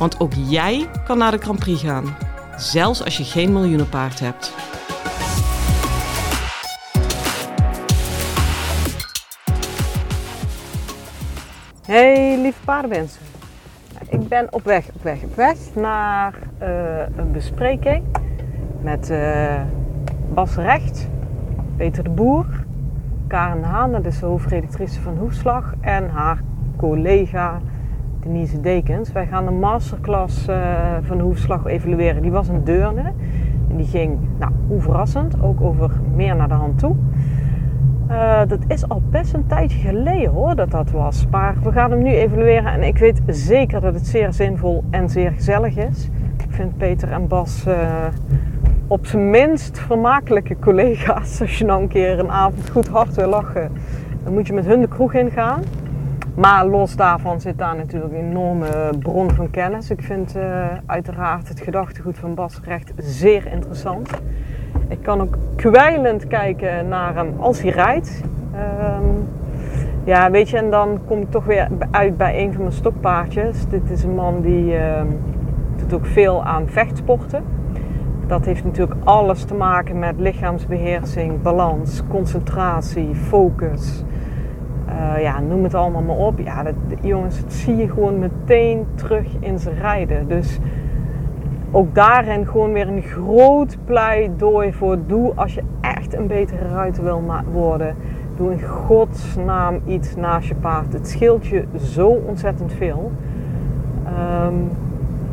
Want 0.00 0.20
ook 0.20 0.32
jij 0.34 0.88
kan 1.04 1.18
naar 1.18 1.30
de 1.30 1.38
Grand 1.38 1.58
Prix 1.58 1.82
gaan, 1.82 2.04
zelfs 2.56 3.04
als 3.04 3.16
je 3.16 3.24
geen 3.24 3.52
miljoenenpaard 3.52 4.20
hebt. 4.20 4.54
Hey 11.86 12.40
lieve 12.40 12.60
paardenmensen. 12.64 13.20
Ik 14.08 14.28
ben 14.28 14.52
op 14.52 14.64
weg, 14.64 14.88
op 14.94 15.02
weg, 15.02 15.22
op 15.22 15.36
weg 15.36 15.56
naar 15.74 16.34
uh, 16.62 16.68
een 17.16 17.32
bespreking 17.32 18.04
met 18.80 19.10
uh, 19.10 19.60
Bas 20.34 20.54
Recht, 20.54 21.08
Peter 21.76 22.04
de 22.04 22.10
Boer, 22.10 22.46
Karen 23.26 23.62
Haan, 23.62 23.92
dat 23.92 24.04
is 24.04 24.18
de 24.18 24.26
hoofdredactrice 24.26 25.00
van 25.00 25.16
Hoefslag, 25.16 25.74
en 25.80 26.10
haar 26.10 26.42
collega 26.76 27.60
Denise 28.22 28.60
Dekens. 28.60 29.12
Wij 29.12 29.26
gaan 29.26 29.44
de 29.44 29.50
masterclass 29.50 30.48
uh, 30.48 30.56
van 31.02 31.16
de 31.16 31.22
Hoefslag 31.22 31.66
evalueren. 31.66 32.22
Die 32.22 32.30
was 32.30 32.48
een 32.48 32.64
Deurne 32.64 33.12
en 33.70 33.76
die 33.76 33.86
ging, 33.86 34.18
nou, 34.38 34.52
hoe 34.68 34.80
verrassend, 34.80 35.42
ook 35.42 35.60
over 35.60 35.90
meer 36.14 36.36
naar 36.36 36.48
de 36.48 36.54
hand 36.54 36.78
toe. 36.78 36.96
Uh, 38.10 38.40
dat 38.46 38.58
is 38.66 38.88
al 38.88 39.02
best 39.10 39.34
een 39.34 39.46
tijdje 39.46 39.78
geleden 39.78 40.30
hoor 40.30 40.54
dat 40.54 40.70
dat 40.70 40.90
was. 40.90 41.26
Maar 41.30 41.56
we 41.62 41.72
gaan 41.72 41.90
hem 41.90 42.02
nu 42.02 42.10
evalueren 42.10 42.72
en 42.72 42.82
ik 42.82 42.98
weet 42.98 43.20
zeker 43.26 43.80
dat 43.80 43.94
het 43.94 44.06
zeer 44.06 44.32
zinvol 44.32 44.84
en 44.90 45.08
zeer 45.08 45.32
gezellig 45.32 45.76
is. 45.76 46.08
Ik 46.36 46.48
vind 46.48 46.76
Peter 46.76 47.12
en 47.12 47.28
Bas 47.28 47.64
uh, 47.68 47.74
op 48.86 49.06
zijn 49.06 49.30
minst 49.30 49.78
vermakelijke 49.78 50.58
collega's. 50.58 51.40
Als 51.40 51.58
je 51.58 51.64
nou 51.64 51.82
een 51.82 51.88
keer 51.88 52.18
een 52.18 52.30
avond 52.30 52.70
goed 52.70 52.88
hard 52.88 53.14
wil 53.14 53.28
lachen, 53.28 53.70
dan 54.24 54.32
moet 54.32 54.46
je 54.46 54.52
met 54.52 54.66
hun 54.66 54.80
de 54.80 54.88
kroeg 54.88 55.14
ingaan. 55.14 55.62
Maar 56.34 56.66
los 56.66 56.96
daarvan 56.96 57.40
zit 57.40 57.58
daar 57.58 57.76
natuurlijk 57.76 58.12
een 58.12 58.28
enorme 58.28 58.90
bron 58.98 59.30
van 59.30 59.50
kennis. 59.50 59.90
Ik 59.90 60.02
vind 60.02 60.36
uh, 60.36 60.66
uiteraard 60.86 61.48
het 61.48 61.60
gedachtegoed 61.60 62.18
van 62.18 62.34
Bas 62.34 62.60
Recht 62.64 62.92
zeer 62.96 63.46
interessant. 63.46 64.10
Ik 64.88 65.02
kan 65.02 65.20
ook 65.20 65.38
kwijlend 65.56 66.26
kijken 66.26 66.88
naar 66.88 67.14
hem 67.14 67.34
als 67.38 67.62
hij 67.62 67.70
rijdt. 67.70 68.22
Um, 68.54 69.28
ja, 70.04 70.30
weet 70.30 70.48
je, 70.48 70.56
en 70.56 70.70
dan 70.70 71.00
kom 71.06 71.20
ik 71.20 71.30
toch 71.30 71.44
weer 71.44 71.68
uit 71.90 72.16
bij 72.16 72.44
een 72.44 72.52
van 72.52 72.62
mijn 72.62 72.74
stokpaardjes. 72.74 73.68
Dit 73.68 73.90
is 73.90 74.02
een 74.02 74.14
man 74.14 74.40
die 74.40 74.74
uh, 74.74 75.02
doet 75.76 75.92
ook 75.92 76.06
veel 76.06 76.44
aan 76.44 76.68
vechtsporten. 76.68 77.42
Dat 78.26 78.44
heeft 78.44 78.64
natuurlijk 78.64 79.00
alles 79.04 79.44
te 79.44 79.54
maken 79.54 79.98
met 79.98 80.14
lichaamsbeheersing, 80.18 81.42
balans, 81.42 82.02
concentratie, 82.08 83.14
focus. 83.14 84.04
Uh, 84.90 85.22
ja, 85.22 85.40
noem 85.40 85.62
het 85.62 85.74
allemaal 85.74 86.02
maar 86.02 86.16
op. 86.16 86.38
Ja, 86.38 86.62
dat, 86.62 86.74
jongens, 87.00 87.40
dat 87.40 87.52
zie 87.52 87.76
je 87.76 87.88
gewoon 87.88 88.18
meteen 88.18 88.86
terug 88.94 89.26
in 89.40 89.58
zijn 89.58 89.74
rijden. 89.74 90.28
Dus 90.28 90.58
ook 91.70 91.94
daarin 91.94 92.46
gewoon 92.46 92.72
weer 92.72 92.88
een 92.88 93.02
groot 93.02 93.76
pleidooi 93.84 94.72
voor 94.72 94.98
doe 95.06 95.32
als 95.34 95.54
je 95.54 95.62
echt 95.80 96.14
een 96.14 96.26
betere 96.26 96.68
ruiter 96.68 97.04
wil 97.04 97.22
worden. 97.52 97.94
Doe 98.36 98.52
in 98.52 98.62
godsnaam 98.62 99.80
iets 99.86 100.16
naast 100.16 100.48
je 100.48 100.54
paard. 100.54 100.92
Het 100.92 101.08
scheelt 101.08 101.46
je 101.46 101.64
zo 101.76 102.08
ontzettend 102.08 102.72
veel. 102.72 103.12
Um, 104.46 104.70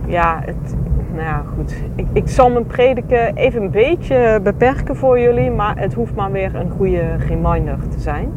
ja, 0.06 0.40
het, 0.46 0.76
nou 1.12 1.24
ja, 1.24 1.44
goed. 1.56 1.76
Ik, 1.96 2.06
ik 2.14 2.28
zal 2.28 2.50
mijn 2.50 2.66
prediken 2.66 3.36
even 3.36 3.62
een 3.62 3.72
beetje 3.72 4.40
beperken 4.44 4.96
voor 4.96 5.20
jullie, 5.20 5.52
maar 5.52 5.80
het 5.80 5.94
hoeft 5.94 6.16
maar 6.16 6.32
weer 6.32 6.56
een 6.56 6.70
goede 6.70 7.16
reminder 7.16 7.78
te 7.90 8.00
zijn. 8.00 8.32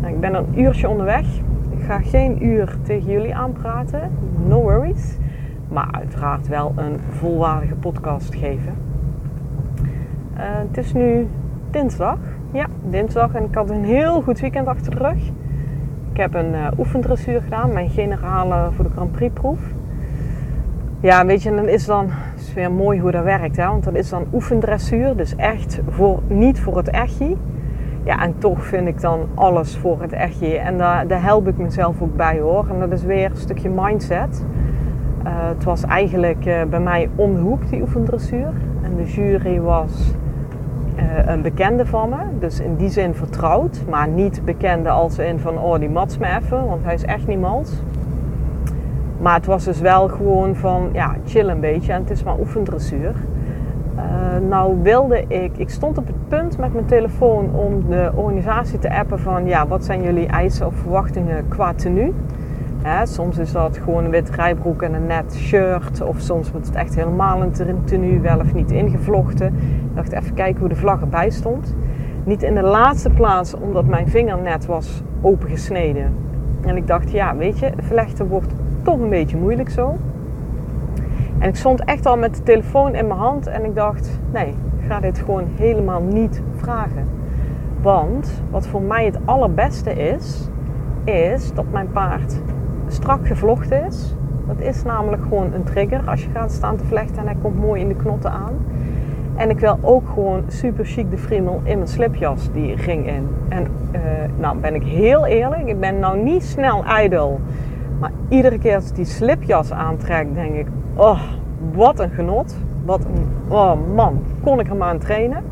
Nou, 0.00 0.14
ik 0.14 0.20
ben 0.20 0.34
een 0.34 0.60
uurtje 0.60 0.88
onderweg. 0.88 1.26
Ik 1.70 1.82
ga 1.86 1.98
geen 1.98 2.46
uur 2.46 2.76
tegen 2.82 3.10
jullie 3.12 3.34
aanpraten. 3.34 4.10
No 4.46 4.60
worries 4.60 5.18
maar 5.70 5.88
uiteraard 5.90 6.48
wel 6.48 6.72
een 6.76 7.00
volwaardige 7.10 7.74
podcast 7.74 8.34
geven. 8.34 8.74
Uh, 10.36 10.40
het 10.68 10.78
is 10.78 10.92
nu 10.92 11.28
dinsdag. 11.70 12.18
Ja, 12.52 12.66
dinsdag 12.84 13.34
en 13.34 13.44
ik 13.44 13.54
had 13.54 13.70
een 13.70 13.84
heel 13.84 14.22
goed 14.22 14.40
weekend 14.40 14.66
achter 14.66 14.90
de 14.90 14.98
rug. 14.98 15.26
Ik 16.12 16.16
heb 16.16 16.34
een 16.34 16.52
uh, 16.52 16.66
oefendressuur 16.78 17.40
gedaan, 17.42 17.72
mijn 17.72 17.90
generale 17.90 18.70
voor 18.72 18.84
de 18.84 18.90
Grand 18.90 19.12
Prix 19.12 19.32
proef. 19.32 19.58
Ja, 21.00 21.26
weet 21.26 21.42
je, 21.42 21.54
dan 21.54 21.68
is 21.68 21.86
dan 21.86 22.10
is 22.36 22.54
weer 22.54 22.72
mooi 22.72 23.00
hoe 23.00 23.10
dat 23.10 23.24
werkt, 23.24 23.56
hè? 23.56 23.66
want 23.66 23.84
dat 23.84 23.94
is 23.94 24.08
dan 24.08 24.26
oefendressuur, 24.32 25.16
dus 25.16 25.36
echt 25.36 25.80
voor, 25.88 26.20
niet 26.26 26.60
voor 26.60 26.76
het 26.76 26.88
echtje. 26.88 27.36
Ja, 28.04 28.22
en 28.22 28.34
toch 28.38 28.64
vind 28.64 28.88
ik 28.88 29.00
dan 29.00 29.28
alles 29.34 29.76
voor 29.76 30.00
het 30.00 30.12
echtje. 30.12 30.58
En 30.58 30.78
daar, 30.78 31.22
help 31.22 31.48
ik 31.48 31.56
mezelf 31.56 32.02
ook 32.02 32.16
bij 32.16 32.40
hoor. 32.40 32.66
En 32.70 32.80
dat 32.80 32.92
is 32.92 33.02
weer 33.02 33.30
een 33.30 33.36
stukje 33.36 33.70
mindset. 33.74 34.44
Uh, 35.26 35.32
het 35.32 35.64
was 35.64 35.84
eigenlijk 35.84 36.46
uh, 36.46 36.62
bij 36.70 36.80
mij 36.80 37.08
om 37.14 37.58
die 37.70 37.80
oefendressuur. 37.80 38.52
En 38.82 38.96
de 38.96 39.04
jury 39.04 39.60
was 39.60 40.14
uh, 40.96 41.02
een 41.26 41.42
bekende 41.42 41.86
van 41.86 42.08
me. 42.08 42.16
Dus 42.38 42.60
in 42.60 42.76
die 42.76 42.88
zin 42.88 43.14
vertrouwd. 43.14 43.82
Maar 43.88 44.08
niet 44.08 44.44
bekende 44.44 44.88
als 44.88 45.18
in 45.18 45.38
van, 45.38 45.58
oh 45.58 45.78
die 45.78 45.90
mats 45.90 46.18
me 46.18 46.26
even. 46.40 46.66
Want 46.66 46.84
hij 46.84 46.94
is 46.94 47.04
echt 47.04 47.26
niet 47.26 47.40
mals. 47.40 47.82
Maar 49.20 49.34
het 49.34 49.46
was 49.46 49.64
dus 49.64 49.80
wel 49.80 50.08
gewoon 50.08 50.54
van, 50.54 50.88
ja, 50.92 51.14
chill 51.26 51.48
een 51.48 51.60
beetje. 51.60 51.92
En 51.92 52.00
het 52.00 52.10
is 52.10 52.24
maar 52.24 52.38
oefendressuur. 52.38 53.14
Nou 54.48 54.82
wilde 54.82 55.24
ik, 55.28 55.56
ik 55.56 55.70
stond 55.70 55.98
op 55.98 56.06
het 56.06 56.28
punt 56.28 56.58
met 56.58 56.72
mijn 56.72 56.86
telefoon 56.86 57.54
om 57.54 57.88
de 57.88 58.12
organisatie 58.14 58.78
te 58.78 58.94
appen 58.94 59.18
van, 59.18 59.46
ja, 59.46 59.66
wat 59.66 59.84
zijn 59.84 60.02
jullie 60.02 60.26
eisen 60.26 60.66
of 60.66 60.74
verwachtingen 60.74 61.48
qua 61.48 61.74
tenue? 61.74 62.12
soms 63.04 63.38
is 63.38 63.52
dat 63.52 63.78
gewoon 63.78 64.04
een 64.04 64.10
wit 64.10 64.30
rijbroek 64.30 64.82
en 64.82 64.94
een 64.94 65.06
net 65.06 65.34
shirt. 65.36 66.00
Of 66.00 66.20
soms 66.20 66.52
moet 66.52 66.66
het 66.66 66.74
echt 66.74 66.94
helemaal 66.94 67.42
een 67.42 67.84
tenue, 67.84 68.20
wel 68.20 68.38
of 68.38 68.54
niet 68.54 68.70
ingevlochten. 68.70 69.46
Ik 69.46 69.94
dacht 69.94 70.12
even 70.12 70.34
kijken 70.34 70.60
hoe 70.60 70.68
de 70.68 70.76
vlag 70.76 71.00
erbij 71.00 71.30
stond. 71.30 71.74
Niet 72.24 72.42
in 72.42 72.54
de 72.54 72.62
laatste 72.62 73.10
plaats 73.10 73.54
omdat 73.54 73.84
mijn 73.84 74.08
vinger 74.08 74.38
net 74.38 74.66
was 74.66 75.02
opengesneden. 75.20 76.14
En 76.60 76.76
ik 76.76 76.86
dacht, 76.86 77.10
ja, 77.10 77.36
weet 77.36 77.58
je, 77.58 77.70
vlechten 77.82 78.28
wordt 78.28 78.52
toch 78.82 79.00
een 79.00 79.08
beetje 79.08 79.36
moeilijk 79.36 79.70
zo. 79.70 79.96
En 81.40 81.48
ik 81.48 81.56
stond 81.56 81.84
echt 81.84 82.06
al 82.06 82.16
met 82.16 82.36
de 82.36 82.42
telefoon 82.42 82.94
in 82.94 83.06
mijn 83.06 83.18
hand 83.18 83.46
en 83.46 83.64
ik 83.64 83.74
dacht, 83.74 84.20
nee, 84.32 84.48
ik 84.48 84.86
ga 84.88 85.00
dit 85.00 85.18
gewoon 85.18 85.44
helemaal 85.56 86.02
niet 86.02 86.42
vragen. 86.56 87.06
Want 87.82 88.42
wat 88.50 88.66
voor 88.66 88.82
mij 88.82 89.04
het 89.04 89.18
allerbeste 89.24 89.92
is, 89.92 90.48
is 91.04 91.54
dat 91.54 91.64
mijn 91.70 91.90
paard 91.92 92.40
strak 92.88 93.26
gevlochten 93.26 93.86
is. 93.86 94.14
Dat 94.46 94.60
is 94.60 94.82
namelijk 94.82 95.22
gewoon 95.22 95.52
een 95.52 95.64
trigger 95.64 96.02
als 96.06 96.24
je 96.24 96.30
gaat 96.34 96.52
staan 96.52 96.76
te 96.76 96.84
vlechten 96.84 97.18
en 97.18 97.24
hij 97.24 97.36
komt 97.42 97.60
mooi 97.60 97.80
in 97.80 97.88
de 97.88 97.96
knotten 97.96 98.30
aan. 98.30 98.54
En 99.36 99.50
ik 99.50 99.58
wil 99.58 99.78
ook 99.80 100.08
gewoon 100.08 100.42
super 100.46 100.84
chic 100.84 101.10
de 101.10 101.18
friemel 101.18 101.60
in 101.64 101.76
mijn 101.76 101.88
slipjas 101.88 102.52
die 102.52 102.78
ging 102.78 103.06
in. 103.06 103.28
En 103.48 103.66
uh, 103.92 104.00
nou 104.38 104.56
ben 104.56 104.74
ik 104.74 104.82
heel 104.82 105.26
eerlijk, 105.26 105.68
ik 105.68 105.80
ben 105.80 105.98
nou 105.98 106.22
niet 106.22 106.44
snel 106.44 106.84
ijdel. 106.84 107.40
Maar 108.00 108.10
iedere 108.28 108.58
keer 108.58 108.74
als 108.74 108.88
ik 108.88 108.94
die 108.94 109.04
slipjas 109.04 109.72
aantrek, 109.72 110.34
denk 110.34 110.54
ik, 110.54 110.66
oh, 110.94 111.20
wat 111.72 111.98
een 111.98 112.10
genot. 112.10 112.56
Wat 112.84 113.04
een, 113.04 113.26
oh 113.48 113.72
man, 113.94 114.22
kon 114.42 114.60
ik 114.60 114.74
maar 114.74 114.88
aan 114.88 114.98
trainen. 114.98 115.44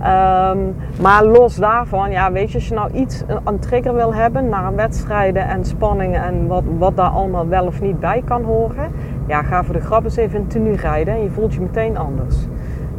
Um, 0.00 0.74
maar 1.00 1.24
los 1.24 1.56
daarvan, 1.56 2.10
ja, 2.10 2.32
weet 2.32 2.50
je, 2.50 2.54
als 2.54 2.68
je 2.68 2.74
nou 2.74 2.90
iets 2.92 3.24
een 3.44 3.58
trigger 3.58 3.94
wil 3.94 4.14
hebben 4.14 4.48
naar 4.48 4.74
wedstrijden 4.74 5.48
en 5.48 5.64
spanningen 5.64 6.22
en 6.22 6.46
wat, 6.46 6.62
wat 6.78 6.96
daar 6.96 7.10
allemaal 7.10 7.48
wel 7.48 7.66
of 7.66 7.80
niet 7.80 8.00
bij 8.00 8.22
kan 8.24 8.42
horen, 8.42 8.90
ja, 9.26 9.42
ga 9.42 9.64
voor 9.64 9.74
de 9.74 9.80
grap 9.80 10.04
eens 10.04 10.16
even 10.16 10.40
een 10.40 10.46
tenue 10.46 10.76
rijden 10.76 11.14
en 11.14 11.22
je 11.22 11.30
voelt 11.30 11.54
je 11.54 11.60
meteen 11.60 11.96
anders. 11.96 12.36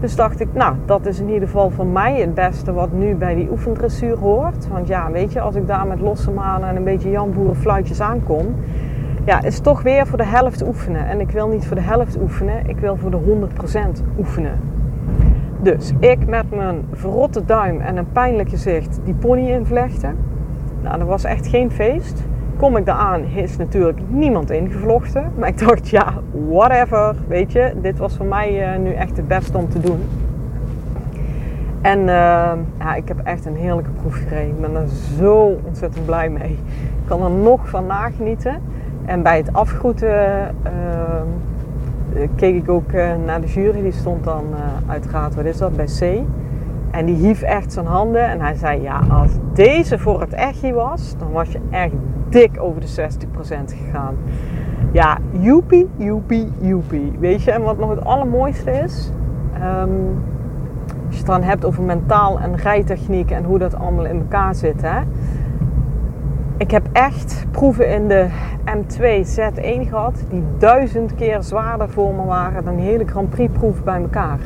Dus 0.01 0.15
dacht 0.15 0.39
ik, 0.39 0.47
nou, 0.53 0.75
dat 0.85 1.05
is 1.05 1.19
in 1.19 1.29
ieder 1.29 1.47
geval 1.47 1.69
voor 1.69 1.85
mij 1.85 2.19
het 2.19 2.33
beste 2.33 2.73
wat 2.73 2.91
nu 2.91 3.15
bij 3.15 3.35
die 3.35 3.51
oefendressuur 3.51 4.17
hoort. 4.17 4.67
Want 4.67 4.87
ja, 4.87 5.11
weet 5.11 5.31
je, 5.31 5.41
als 5.41 5.55
ik 5.55 5.67
daar 5.67 5.87
met 5.87 5.99
losse 5.99 6.31
manen 6.31 6.69
en 6.69 6.75
een 6.75 6.83
beetje 6.83 7.09
janboerenfluitjes 7.09 8.01
aankom, 8.01 8.55
ja, 9.25 9.41
is 9.41 9.59
toch 9.59 9.81
weer 9.81 10.07
voor 10.07 10.17
de 10.17 10.25
helft 10.25 10.67
oefenen. 10.67 11.07
En 11.07 11.19
ik 11.19 11.31
wil 11.31 11.47
niet 11.47 11.67
voor 11.67 11.75
de 11.75 11.81
helft 11.81 12.17
oefenen, 12.21 12.69
ik 12.69 12.77
wil 12.77 12.97
voor 12.97 13.11
de 13.11 13.17
100% 13.17 14.17
oefenen. 14.17 14.59
Dus 15.61 15.93
ik 15.99 16.27
met 16.27 16.55
mijn 16.55 16.85
verrotte 16.91 17.45
duim 17.45 17.79
en 17.79 17.97
een 17.97 18.11
pijnlijk 18.11 18.49
gezicht 18.49 18.99
die 19.03 19.13
pony 19.13 19.49
invlechten. 19.49 20.17
Nou, 20.81 20.97
dat 20.97 21.07
was 21.07 21.23
echt 21.23 21.47
geen 21.47 21.71
feest. 21.71 22.23
Kom 22.61 22.77
ik 22.77 22.85
daar 22.85 22.95
aan, 22.95 23.23
is 23.23 23.57
natuurlijk 23.57 23.99
niemand 24.07 24.51
ingevlochten. 24.51 25.31
Maar 25.37 25.47
ik 25.47 25.59
dacht, 25.59 25.89
ja, 25.89 26.13
whatever, 26.49 27.15
weet 27.27 27.51
je. 27.51 27.73
Dit 27.81 27.97
was 27.97 28.17
voor 28.17 28.25
mij 28.25 28.77
nu 28.77 28.93
echt 28.93 29.17
het 29.17 29.27
beste 29.27 29.57
om 29.57 29.69
te 29.69 29.79
doen. 29.79 29.99
En 31.81 31.99
uh, 31.99 32.05
ja, 32.79 32.95
ik 32.95 33.07
heb 33.07 33.19
echt 33.23 33.45
een 33.45 33.55
heerlijke 33.55 33.89
proef 33.91 34.13
gereden. 34.13 34.47
Ik 34.47 34.61
ben 34.61 34.75
er 34.75 34.87
zo 35.17 35.59
ontzettend 35.65 36.05
blij 36.05 36.29
mee. 36.29 36.51
Ik 36.51 37.07
kan 37.07 37.23
er 37.23 37.29
nog 37.29 37.69
van 37.69 37.85
nagenieten. 37.85 38.61
En 39.05 39.23
bij 39.23 39.37
het 39.37 39.53
afgroeten 39.53 40.09
uh, 40.65 42.21
keek 42.35 42.55
ik 42.55 42.69
ook 42.69 42.91
naar 43.25 43.41
de 43.41 43.47
jury. 43.47 43.81
Die 43.81 43.91
stond 43.91 44.23
dan 44.23 44.45
uiteraard, 44.87 45.35
wat 45.35 45.45
is 45.45 45.57
dat, 45.57 45.75
bij 45.75 45.85
C. 45.85 46.23
En 46.91 47.05
die 47.05 47.15
hief 47.15 47.41
echt 47.41 47.73
zijn 47.73 47.85
handen. 47.85 48.27
En 48.27 48.41
hij 48.41 48.55
zei, 48.55 48.81
ja, 48.81 49.01
als 49.09 49.31
deze 49.53 49.99
voor 49.99 50.21
het 50.21 50.33
echtje 50.33 50.73
was, 50.73 51.15
dan 51.17 51.31
was 51.31 51.51
je 51.51 51.59
echt 51.69 51.93
dik 52.29 52.51
over 52.59 52.81
de 52.81 52.87
60% 52.87 53.07
gegaan. 53.65 54.15
Ja, 54.91 55.17
joepie, 55.31 55.89
joepie, 55.97 56.51
joepie. 56.59 57.13
Weet 57.19 57.43
je, 57.43 57.51
en 57.51 57.61
wat 57.61 57.77
nog 57.77 57.89
het 57.89 58.05
allermooiste 58.05 58.71
is... 58.71 59.11
Um, 59.63 60.23
als 61.11 61.19
je 61.19 61.25
het 61.25 61.41
dan 61.41 61.49
hebt 61.49 61.65
over 61.65 61.83
mentaal 61.83 62.39
en 62.39 62.55
rijtechniek 62.55 63.31
en 63.31 63.43
hoe 63.43 63.57
dat 63.57 63.75
allemaal 63.75 64.05
in 64.05 64.17
elkaar 64.19 64.55
zit. 64.55 64.81
Hè? 64.81 65.01
Ik 66.57 66.71
heb 66.71 66.87
echt 66.91 67.45
proeven 67.51 67.89
in 67.89 68.07
de 68.07 68.27
M2 68.65 69.27
Z1 69.39 69.89
gehad 69.89 70.23
die 70.29 70.43
duizend 70.57 71.15
keer 71.15 71.43
zwaarder 71.43 71.89
voor 71.89 72.13
me 72.13 72.25
waren 72.25 72.63
dan 72.63 72.73
een 72.73 72.79
hele 72.79 73.05
Grand 73.05 73.29
Prix 73.29 73.51
proef 73.53 73.83
bij 73.83 74.01
elkaar. 74.01 74.39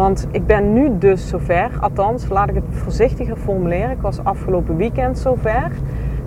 Want 0.00 0.26
ik 0.30 0.46
ben 0.46 0.72
nu 0.72 0.98
dus 0.98 1.28
zover, 1.28 1.70
althans 1.80 2.28
laat 2.28 2.48
ik 2.48 2.54
het 2.54 2.64
voorzichtiger 2.70 3.36
formuleren. 3.36 3.90
Ik 3.90 4.00
was 4.00 4.24
afgelopen 4.24 4.76
weekend 4.76 5.18
zover 5.18 5.70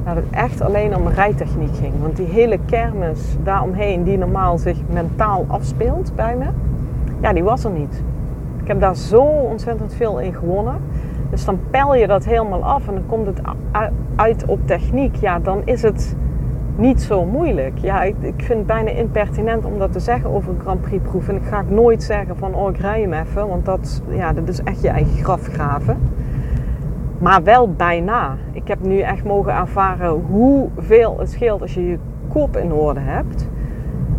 dat 0.06 0.16
het 0.16 0.26
echt 0.32 0.62
alleen 0.62 0.96
om 0.96 1.08
rijtechniek 1.08 1.76
ging. 1.76 1.94
Want 2.02 2.16
die 2.16 2.26
hele 2.26 2.60
kermis 2.66 3.38
daaromheen 3.44 4.04
die 4.04 4.18
normaal 4.18 4.58
zich 4.58 4.78
mentaal 4.90 5.46
afspeelt 5.48 6.16
bij 6.16 6.36
me, 6.36 6.46
ja 7.22 7.34
die 7.34 7.44
was 7.44 7.64
er 7.64 7.72
niet. 7.72 8.04
Ik 8.62 8.68
heb 8.68 8.80
daar 8.80 8.96
zo 8.96 9.22
ontzettend 9.22 9.94
veel 9.94 10.20
in 10.20 10.34
gewonnen. 10.34 10.76
Dus 11.30 11.46
dan 11.46 11.60
pel 11.70 11.96
je 11.96 12.08
dat 12.08 12.26
helemaal 12.26 12.64
af 12.64 12.88
en 12.88 12.94
dan 12.94 13.06
komt 13.06 13.26
het 13.26 13.42
uit 14.16 14.46
op 14.46 14.68
techniek. 14.68 15.16
Ja, 15.16 15.40
dan 15.40 15.62
is 15.66 15.82
het 15.82 16.16
niet 16.76 17.02
zo 17.02 17.26
moeilijk. 17.26 17.78
Ja, 17.78 18.04
ik, 18.04 18.16
ik 18.20 18.34
vind 18.44 18.58
het 18.58 18.68
bijna 18.68 18.90
impertinent 18.90 19.66
om 19.66 19.80
dat 19.80 19.92
te 19.92 20.00
zeggen 20.00 20.30
over 20.30 20.50
een 20.50 20.60
Grand 20.60 20.82
Prix 20.82 21.04
proef. 21.04 21.28
En 21.28 21.36
ik 21.36 21.44
ga 21.44 21.64
nooit 21.68 22.04
zeggen 22.04 22.38
van 22.38 22.56
oh 22.56 22.70
ik 22.70 22.78
rij 22.78 23.02
hem 23.02 23.14
even. 23.14 23.48
Want 23.48 23.66
dat, 23.66 24.02
ja, 24.10 24.34
dat 24.34 24.48
is 24.48 24.64
echt 24.64 24.82
je 24.82 24.90
eigen 24.90 25.24
graf 25.24 25.48
graven. 25.48 25.98
Maar 27.18 27.44
wel 27.44 27.72
bijna. 27.74 28.38
Ik 28.52 28.68
heb 28.68 28.84
nu 28.84 29.00
echt 29.00 29.24
mogen 29.24 29.54
ervaren 29.54 30.10
hoeveel 30.10 31.20
het 31.20 31.32
scheelt 31.32 31.62
als 31.62 31.74
je 31.74 31.88
je 31.88 31.98
kop 32.28 32.58
in 32.58 32.74
orde 32.74 33.00
hebt. 33.00 33.48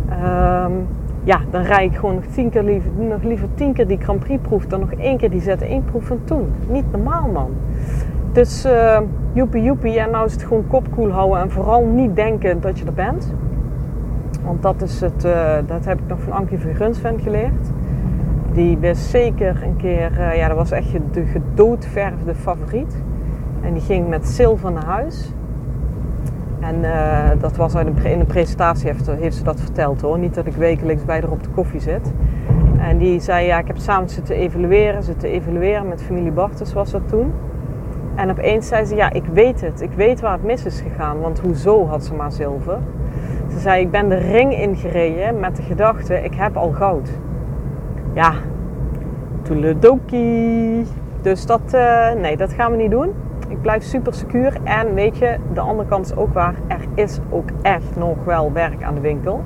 Um, 0.09 0.87
ja, 1.23 1.39
dan 1.49 1.61
rijd 1.61 1.91
ik 1.91 1.97
gewoon 1.97 2.15
nog, 2.15 2.25
tien 2.25 2.49
keer 2.49 2.63
liever, 2.63 2.91
nog 2.97 3.23
liever 3.23 3.47
tien 3.53 3.73
keer 3.73 3.87
die 3.87 3.97
Grand 4.01 4.19
Prix 4.19 4.41
proef 4.41 4.65
dan 4.65 4.79
nog 4.79 4.91
één 4.91 5.17
keer 5.17 5.29
die 5.29 5.41
Z1 5.41 5.85
proef 5.85 6.05
van 6.05 6.19
toen. 6.23 6.53
Niet 6.69 6.91
normaal 6.91 7.27
man. 7.27 7.51
Dus 8.35 8.65
uh, 8.65 8.99
joepie 9.33 9.63
joepie 9.63 9.99
en 9.99 10.11
nou 10.11 10.25
is 10.25 10.33
het 10.33 10.43
gewoon 10.43 10.67
kopkoel 10.67 11.11
houden 11.11 11.41
en 11.41 11.51
vooral 11.51 11.85
niet 11.85 12.15
denken 12.15 12.61
dat 12.61 12.79
je 12.79 12.85
er 12.85 12.93
bent. 12.93 13.33
Want 14.43 14.61
dat, 14.61 14.81
is 14.81 15.01
het, 15.01 15.25
uh, 15.25 15.53
dat 15.65 15.85
heb 15.85 15.99
ik 15.99 16.07
nog 16.07 16.19
van 16.19 16.33
Ankie 16.33 16.59
van 16.59 17.19
geleerd. 17.19 17.71
Die 18.51 18.77
was 18.77 19.09
zeker 19.09 19.63
een 19.63 19.75
keer, 19.75 20.11
uh, 20.19 20.35
ja 20.35 20.47
dat 20.47 20.57
was 20.57 20.71
echt 20.71 20.91
de 21.11 21.25
gedoodverfde 21.25 22.35
favoriet. 22.35 22.95
En 23.61 23.73
die 23.73 23.81
ging 23.81 24.07
met 24.07 24.27
zilver 24.27 24.71
naar 24.71 24.85
huis. 24.85 25.33
En 26.59 26.75
dat 27.39 27.55
was 27.55 27.73
in 27.73 27.87
een, 27.87 28.05
in 28.05 28.19
een 28.19 28.25
presentatie, 28.25 28.91
heeft, 29.19 29.35
ze 29.35 29.43
dat 29.43 29.59
verteld 29.59 30.01
hoor. 30.01 30.19
Niet 30.19 30.35
dat 30.35 30.45
ik 30.45 30.55
wekelijks 30.55 31.05
bij 31.05 31.19
haar 31.19 31.31
op 31.31 31.43
de 31.43 31.49
koffie 31.49 31.79
zit. 31.79 32.13
En 32.79 32.97
die 32.97 33.19
zei, 33.19 33.45
ja, 33.45 33.59
ik 33.59 33.67
heb 33.67 33.77
samen 33.77 34.09
zitten 34.09 34.35
evalueren, 34.35 35.03
zitten 35.03 35.29
evalueren 35.29 35.87
met 35.87 36.03
familie 36.03 36.31
Bartes 36.31 36.73
was 36.73 36.91
dat 36.91 37.09
toen. 37.09 37.31
En 38.15 38.29
opeens 38.29 38.67
zei 38.67 38.85
ze, 38.85 38.95
ja, 38.95 39.11
ik 39.11 39.25
weet 39.25 39.61
het. 39.61 39.81
Ik 39.81 39.91
weet 39.91 40.21
waar 40.21 40.31
het 40.31 40.43
mis 40.43 40.65
is 40.65 40.81
gegaan, 40.81 41.19
want 41.19 41.39
hoezo 41.39 41.87
had 41.87 42.05
ze 42.05 42.13
maar 42.13 42.31
zilver? 42.31 42.77
Ze 43.51 43.59
zei, 43.59 43.81
ik 43.81 43.91
ben 43.91 44.09
de 44.09 44.15
ring 44.15 44.53
ingereden 44.53 45.39
met 45.39 45.55
de 45.55 45.61
gedachte, 45.61 46.23
ik 46.23 46.33
heb 46.33 46.57
al 46.57 46.71
goud. 46.71 47.09
Ja, 48.13 48.33
toeledoki. 49.41 50.85
Dus 51.21 51.45
dat, 51.45 51.61
uh, 51.75 52.11
nee, 52.11 52.37
dat 52.37 52.53
gaan 52.53 52.71
we 52.71 52.77
niet 52.77 52.91
doen. 52.91 53.13
Ik 53.47 53.61
blijf 53.61 53.83
super 53.83 54.13
secuur. 54.13 54.57
En 54.63 54.93
weet 54.93 55.17
je, 55.17 55.35
de 55.53 55.59
andere 55.59 55.89
kant 55.89 56.05
is 56.05 56.15
ook 56.15 56.33
waar. 56.33 56.55
Er 56.67 56.81
is 56.93 57.19
ook 57.29 57.49
echt 57.61 57.95
nog 57.95 58.23
wel 58.25 58.51
werk 58.51 58.83
aan 58.83 58.95
de 58.95 59.01
winkel. 59.01 59.43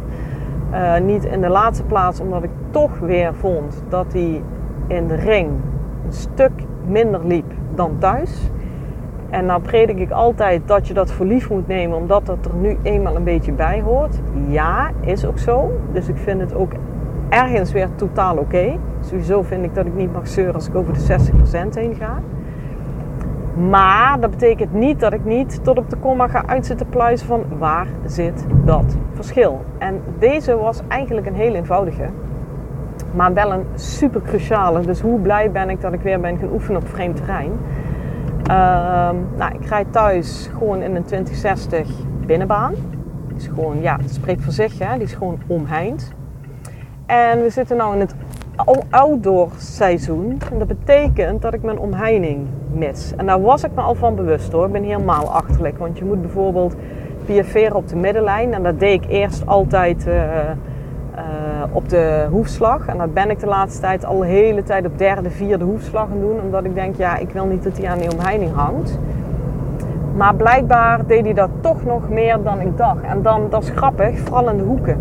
Uh, 0.72 0.98
niet 0.98 1.26
in 1.26 1.42
de 1.42 1.50
laatste 1.50 1.84
plaats 1.84 2.20
omdat 2.20 2.44
ik 2.44 2.50
toch 2.70 3.00
weer 3.00 3.34
vond 3.34 3.84
dat 3.90 4.14
hij 4.14 4.42
in 4.88 5.08
de 5.08 5.16
ring 5.16 5.50
een 6.06 6.14
stuk 6.14 6.52
minder 6.88 7.26
liep 7.26 7.52
dan 7.76 7.96
thuis. 8.00 8.50
En 9.30 9.46
nou 9.46 9.62
predik 9.62 10.00
ik 10.00 10.12
altijd 10.12 10.62
dat 10.66 10.88
je 10.88 10.94
dat 10.94 11.12
voor 11.12 11.26
lief 11.26 11.50
moet 11.50 11.68
nemen, 11.68 11.98
omdat 11.98 12.26
dat 12.26 12.46
er 12.46 12.56
nu 12.56 12.78
eenmaal 12.82 13.16
een 13.16 13.24
beetje 13.24 13.52
bij 13.52 13.82
hoort. 13.82 14.20
Ja, 14.48 14.92
is 15.00 15.26
ook 15.26 15.40
zo. 15.40 15.72
Dus 15.92 16.08
ik 16.08 16.18
vind 16.18 16.42
het 16.42 16.56
ook 16.56 16.72
ergens 17.30 17.72
weer 17.72 17.88
totaal 17.96 18.38
oké. 18.38 18.78
Sowieso 19.00 19.42
vind 19.42 19.64
ik 19.64 19.76
dat 19.76 19.86
ik 19.86 19.96
niet 19.96 20.14
mag 20.14 20.28
zeuren 20.28 20.54
als 20.54 20.68
ik 20.68 20.76
over 20.76 20.94
de 20.94 21.18
60% 21.70 21.74
heen 21.74 21.96
ga. 21.96 22.20
Maar 23.70 24.20
dat 24.20 24.30
betekent 24.30 24.74
niet 24.74 25.00
dat 25.00 25.14
ik 25.14 25.26
niet 25.26 25.64
tot 25.64 25.78
op 25.78 25.90
de 25.90 25.96
komma 25.96 26.28
ga 26.28 26.44
uitzitten 26.46 26.90
pluizen 26.90 27.28
van 27.28 27.44
waar 27.58 27.88
zit 28.06 28.46
dat 28.66 28.98
verschil. 29.14 29.62
En 29.78 30.02
deze 30.20 30.58
was 30.58 30.82
eigenlijk 30.88 31.28
een 31.28 31.36
heel 31.36 31.54
eenvoudige, 31.54 32.06
maar 33.16 33.34
wel 33.34 33.54
een 33.54 33.66
super 33.76 34.22
cruciale. 34.22 34.82
Dus 34.82 35.02
hoe 35.02 35.20
blij 35.20 35.52
ben 35.52 35.70
ik 35.70 35.82
dat 35.82 35.94
ik 35.94 36.02
weer 36.02 36.20
ben 36.20 36.38
gaan 36.38 36.52
oefenen 36.52 36.82
op 36.82 36.88
vreemd 36.88 37.16
terrein. 37.16 37.52
Uh, 38.50 38.56
nou, 39.38 39.54
ik 39.60 39.66
rijd 39.66 39.92
thuis 39.92 40.50
gewoon 40.58 40.82
in 40.82 40.96
een 40.96 41.04
2060 41.04 41.88
binnenbaan. 42.26 42.74
Die 43.28 43.38
is 43.38 43.48
gewoon, 43.48 43.82
ja, 43.82 43.98
het 44.02 44.14
spreekt 44.14 44.44
voor 44.44 44.54
zich, 44.54 44.80
hè? 44.80 44.94
die 44.94 45.04
is 45.04 45.14
gewoon 45.14 45.40
omheind. 45.48 46.12
En 47.06 47.42
we 47.42 47.50
zitten 47.50 47.78
nu 47.78 47.94
in 47.94 48.00
het 48.00 48.16
outdoor 48.90 49.50
seizoen. 49.58 50.42
En 50.52 50.60
dat 50.60 50.68
betekent 50.68 51.42
dat 51.42 51.54
ik 51.54 51.64
mijn 51.64 51.80
omheining 51.80 52.48
mis. 52.72 53.14
En 53.18 53.26
daar 53.26 53.42
was 53.42 53.64
ik 53.64 53.72
me 53.76 53.82
al 53.82 53.96
van 53.96 54.16
bewust 54.16 54.52
hoor. 54.52 54.66
Ik 54.66 54.72
ben 54.72 54.84
helemaal 54.84 55.32
achterlijk. 55.32 55.78
Want 55.78 55.98
je 55.98 56.06
moet 56.06 56.22
bijvoorbeeld 56.22 56.76
piaferen 57.26 57.76
op 57.76 57.88
de 57.88 57.96
middenlijn. 57.96 58.54
En 58.54 58.64
dat 58.64 58.80
deed 58.80 59.04
ik 59.04 59.10
eerst 59.10 59.48
altijd 59.48 60.08
uh, 60.08 60.14
op 61.72 61.90
de 61.90 62.28
hoefslag. 62.32 62.88
En 62.88 62.98
dat 62.98 63.14
ben 63.14 63.30
ik 63.30 63.40
de 63.40 63.48
laatste 63.48 63.82
tijd 63.82 64.06
al 64.06 64.18
de 64.18 64.26
hele 64.26 64.64
tijd 64.64 64.86
op 64.86 64.98
derde, 64.98 65.30
vierde 65.30 65.66
hoefslag 65.66 66.08
gaan 66.08 66.20
doen. 66.20 66.42
Omdat 66.42 66.64
ik 66.64 66.76
denk, 66.76 66.96
ja, 66.96 67.18
ik 67.18 67.30
wil 67.30 67.46
niet 67.46 67.64
dat 67.64 67.78
hij 67.78 67.90
aan 67.90 67.98
die 67.98 68.12
omheining 68.12 68.54
hangt. 68.54 69.00
Maar 70.16 70.36
blijkbaar 70.36 71.06
deed 71.08 71.24
hij 71.24 71.34
dat 71.34 71.50
toch 71.62 71.86
nog 71.86 72.10
meer 72.10 72.38
dan 72.44 72.60
ik 72.62 72.78
dacht. 72.78 73.02
En 73.02 73.22
dan, 73.22 73.48
dat 73.50 73.64
is 73.64 73.70
grappig, 73.70 74.20
vooral 74.20 74.50
in 74.50 74.58
de 74.58 74.64
hoeken. 74.64 74.98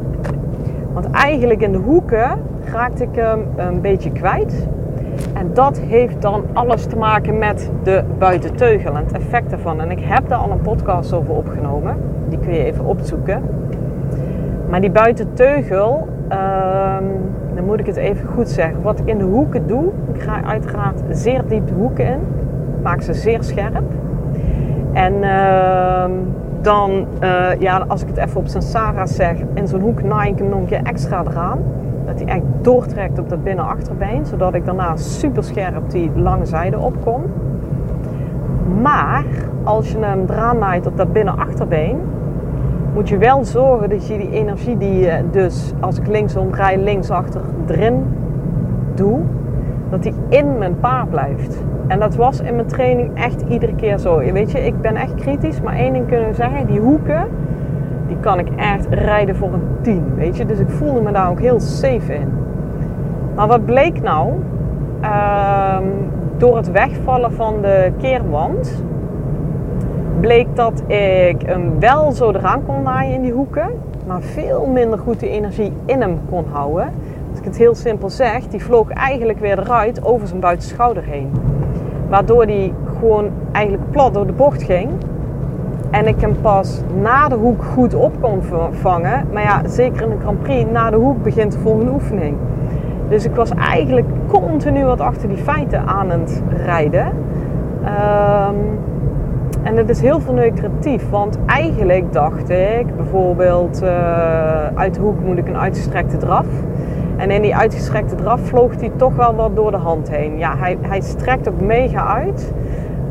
Want 0.92 1.10
eigenlijk 1.10 1.60
in 1.60 1.72
de 1.72 1.78
hoeken 1.78 2.30
raakte 2.64 3.02
ik 3.02 3.14
hem 3.14 3.46
een 3.56 3.80
beetje 3.80 4.12
kwijt. 4.12 4.68
En 5.34 5.50
dat 5.54 5.78
heeft 5.78 6.22
dan 6.22 6.44
alles 6.52 6.86
te 6.86 6.96
maken 6.96 7.38
met 7.38 7.70
de 7.82 8.04
buitenteugel 8.18 8.96
en 8.96 9.04
het 9.04 9.12
effect 9.12 9.50
daarvan. 9.50 9.80
En 9.80 9.90
ik 9.90 10.00
heb 10.00 10.28
daar 10.28 10.38
al 10.38 10.50
een 10.50 10.60
podcast 10.60 11.12
over 11.12 11.34
opgenomen. 11.34 11.96
Die 12.28 12.38
kun 12.38 12.52
je 12.52 12.64
even 12.64 12.84
opzoeken. 12.84 13.42
Maar 14.68 14.80
die 14.80 14.90
buitenteugel, 14.90 16.08
um, 16.32 17.06
dan 17.54 17.64
moet 17.64 17.80
ik 17.80 17.86
het 17.86 17.96
even 17.96 18.28
goed 18.28 18.48
zeggen. 18.48 18.82
Wat 18.82 18.98
ik 18.98 19.06
in 19.06 19.18
de 19.18 19.24
hoeken 19.24 19.66
doe, 19.66 19.84
ik 20.12 20.20
ga 20.20 20.42
uiteraard 20.44 21.02
zeer 21.10 21.42
diep 21.48 21.66
de 21.66 21.74
hoeken 21.74 22.06
in. 22.06 22.20
Maak 22.82 23.02
ze 23.02 23.14
zeer 23.14 23.42
scherp. 23.42 23.84
En 24.92 25.14
uh, 25.14 26.04
dan, 26.60 27.06
uh, 27.22 27.50
ja, 27.58 27.84
als 27.88 28.02
ik 28.02 28.08
het 28.08 28.16
even 28.16 28.40
op 28.40 28.46
zijn 28.46 28.62
Sarah 28.62 29.06
zeg, 29.06 29.36
in 29.54 29.68
zo'n 29.68 29.80
hoek 29.80 30.02
naai 30.02 30.30
ik 30.30 30.38
hem 30.38 30.48
nog 30.48 30.58
een 30.58 30.66
keer 30.66 30.82
extra 30.82 31.22
eraan. 31.26 31.58
Dat 32.06 32.20
hij 32.20 32.28
echt 32.28 32.42
doortrekt 32.62 33.18
op 33.18 33.28
dat 33.28 33.42
binnenachterbeen, 33.42 34.26
zodat 34.26 34.54
ik 34.54 34.64
daarna 34.64 34.96
super 34.96 35.44
scherp 35.44 35.90
die 35.90 36.10
lange 36.14 36.44
zijde 36.44 36.78
opkom. 36.78 37.22
Maar 38.82 39.24
als 39.64 39.92
je 39.92 39.98
hem 39.98 40.24
eraan 40.30 40.58
naait 40.58 40.86
op 40.86 40.96
dat 40.96 41.12
binnenachterbeen, 41.12 42.00
moet 42.94 43.08
je 43.08 43.18
wel 43.18 43.44
zorgen 43.44 43.88
dat 43.88 44.06
je 44.06 44.18
die 44.18 44.30
energie 44.30 44.76
die 44.76 44.98
je 44.98 45.22
dus 45.30 45.72
als 45.80 45.98
ik 45.98 46.06
linksom 46.06 46.54
rij, 46.54 46.78
linksachter 46.78 47.40
erin 47.66 48.04
doe, 48.94 49.20
dat 49.90 50.02
die 50.02 50.14
in 50.28 50.58
mijn 50.58 50.80
paard 50.80 51.10
blijft. 51.10 51.64
En 51.86 51.98
dat 51.98 52.16
was 52.16 52.40
in 52.40 52.54
mijn 52.54 52.66
training 52.66 53.10
echt 53.14 53.42
iedere 53.48 53.74
keer 53.74 53.98
zo. 53.98 54.18
Weet 54.32 54.50
je, 54.50 54.66
ik 54.66 54.80
ben 54.80 54.96
echt 54.96 55.14
kritisch, 55.14 55.60
maar 55.60 55.74
één 55.74 55.92
ding 55.92 56.06
kunnen 56.06 56.28
we 56.28 56.34
zeggen: 56.34 56.66
die 56.66 56.80
hoeken, 56.80 57.26
die 58.06 58.16
kan 58.20 58.38
ik 58.38 58.48
echt 58.56 58.86
rijden 58.90 59.36
voor 59.36 59.52
een 59.52 59.66
10. 59.80 60.14
Weet 60.16 60.36
je, 60.36 60.46
dus 60.46 60.58
ik 60.58 60.68
voelde 60.68 61.00
me 61.00 61.12
daar 61.12 61.30
ook 61.30 61.40
heel 61.40 61.60
safe 61.60 62.14
in. 62.14 62.28
Maar 63.34 63.46
wat 63.46 63.64
bleek 63.64 64.02
nou? 64.02 64.32
Uh, 65.02 65.78
door 66.36 66.56
het 66.56 66.70
wegvallen 66.70 67.32
van 67.32 67.54
de 67.62 67.92
keerwand 68.00 68.84
bleek 70.20 70.46
dat 70.54 70.82
ik 70.86 71.42
hem 71.46 71.80
wel 71.80 72.12
zo 72.12 72.30
eraan 72.30 72.64
kon 72.66 72.82
naaien 72.82 73.14
in 73.14 73.22
die 73.22 73.32
hoeken, 73.32 73.68
maar 74.06 74.20
veel 74.20 74.66
minder 74.66 74.98
goed 74.98 75.20
de 75.20 75.28
energie 75.28 75.72
in 75.84 76.00
hem 76.00 76.18
kon 76.30 76.44
houden. 76.52 76.90
Als 77.30 77.38
ik 77.38 77.44
het 77.44 77.56
heel 77.56 77.74
simpel 77.74 78.10
zeg, 78.10 78.46
die 78.48 78.62
vloog 78.64 78.90
eigenlijk 78.90 79.40
weer 79.40 79.58
eruit 79.58 80.04
over 80.04 80.26
zijn 80.26 80.40
buitenschouder 80.40 81.02
heen. 81.04 81.30
Waardoor 82.08 82.46
die 82.46 82.74
gewoon 82.98 83.30
eigenlijk 83.52 83.90
plat 83.90 84.14
door 84.14 84.26
de 84.26 84.32
bocht 84.32 84.62
ging. 84.62 84.90
En 85.90 86.06
ik 86.06 86.20
hem 86.20 86.40
pas 86.40 86.80
na 87.00 87.28
de 87.28 87.34
hoek 87.34 87.64
goed 87.64 87.94
op 87.94 88.12
kon 88.20 88.42
vangen. 88.70 89.26
Maar 89.32 89.42
ja, 89.42 89.68
zeker 89.68 90.02
in 90.02 90.10
de 90.10 90.16
Grand 90.20 90.42
Prix, 90.42 90.70
na 90.70 90.90
de 90.90 90.96
hoek 90.96 91.22
begint 91.22 91.52
de 91.52 91.58
volgende 91.58 91.92
oefening. 91.92 92.36
Dus 93.08 93.24
ik 93.24 93.34
was 93.34 93.50
eigenlijk 93.50 94.06
continu 94.26 94.84
wat 94.84 95.00
achter 95.00 95.28
die 95.28 95.36
feiten 95.36 95.86
aan 95.86 96.10
het 96.10 96.42
rijden. 96.64 97.06
Um, 97.06 98.78
en 99.62 99.76
het 99.76 99.88
is 99.88 100.00
heel 100.00 100.20
verneukeratief, 100.20 101.10
want 101.10 101.38
eigenlijk 101.46 102.12
dacht 102.12 102.50
ik 102.50 102.96
bijvoorbeeld 102.96 103.82
uh, 103.82 103.88
uit 104.74 104.94
de 104.94 105.00
hoek 105.00 105.24
moet 105.24 105.38
ik 105.38 105.48
een 105.48 105.56
uitgestrekte 105.56 106.16
draf. 106.16 106.46
En 107.16 107.30
in 107.30 107.42
die 107.42 107.56
uitgestrekte 107.56 108.14
draf 108.14 108.40
vloog 108.40 108.80
hij 108.80 108.90
toch 108.96 109.14
wel 109.14 109.34
wat 109.34 109.56
door 109.56 109.70
de 109.70 109.76
hand 109.76 110.10
heen. 110.10 110.38
Ja, 110.38 110.56
hij, 110.56 110.78
hij 110.80 111.00
strekt 111.00 111.48
ook 111.48 111.60
mega 111.60 112.06
uit. 112.06 112.52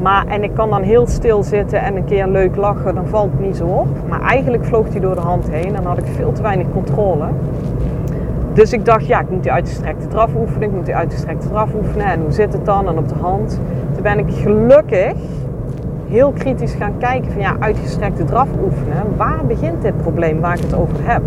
Maar, 0.02 0.28
en 0.28 0.44
ik 0.44 0.54
kan 0.54 0.70
dan 0.70 0.82
heel 0.82 1.08
stil 1.08 1.44
zitten 1.44 1.82
en 1.82 1.96
een 1.96 2.06
keer 2.06 2.28
leuk 2.28 2.56
lachen, 2.56 2.96
dan 2.96 3.08
valt 3.08 3.32
het 3.32 3.40
niet 3.40 3.58
zo 3.58 3.66
op. 3.66 3.88
Maar 4.10 4.22
eigenlijk 4.22 4.66
vloog 4.66 4.90
hij 4.90 5.00
door 5.00 5.16
de 5.16 5.22
hand 5.22 5.50
heen 5.50 5.66
en 5.66 5.74
dan 5.74 5.86
had 5.86 5.98
ik 5.98 6.06
veel 6.06 6.32
te 6.32 6.42
weinig 6.42 6.68
controle. 6.74 7.26
Dus 8.54 8.74
ik 8.74 8.86
dacht, 8.86 9.08
ja, 9.08 9.20
ik 9.20 9.30
moet 9.30 9.44
die 9.44 9.52
uitgestrekte 9.52 10.08
draf 10.08 10.36
oefenen, 10.36 10.68
ik 10.68 10.76
moet 10.76 10.86
die 10.86 10.96
uitgestrekte 10.96 11.48
draf 11.48 11.74
oefenen. 11.74 12.06
En 12.06 12.22
hoe 12.22 12.32
zit 12.32 12.54
het 12.54 12.66
dan? 12.66 12.88
En 12.88 12.98
op 12.98 13.08
de 13.08 13.16
hand. 13.22 13.60
Toen 13.94 14.04
ben 14.04 14.20
ik 14.20 14.34
gelukkig 14.34 15.14
heel 16.10 16.32
kritisch 16.32 16.74
gaan 16.74 16.98
kijken 16.98 17.32
van 17.32 17.42
ja, 17.42 17.56
uitgestrekte 17.60 18.24
draf 18.24 18.48
oefenen. 18.64 19.04
Waar 19.18 19.46
begint 19.48 19.82
dit 19.82 19.98
probleem 19.98 20.40
waar 20.40 20.56
ik 20.56 20.64
het 20.64 20.76
over 20.76 20.98
heb? 21.00 21.22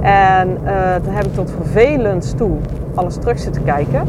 En 0.00 0.48
uh, 0.64 0.70
dan 1.04 1.14
heb 1.14 1.24
ik 1.24 1.34
tot 1.34 1.50
vervelend 1.50 2.36
toe 2.36 2.56
alles 2.94 3.16
terug 3.16 3.38
zitten 3.38 3.64
kijken. 3.64 4.02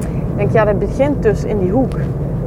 Ik 0.00 0.36
denk, 0.36 0.50
ja, 0.50 0.64
dat 0.64 0.78
begint 0.78 1.22
dus 1.22 1.44
in 1.44 1.58
die 1.58 1.70
hoek. 1.70 1.98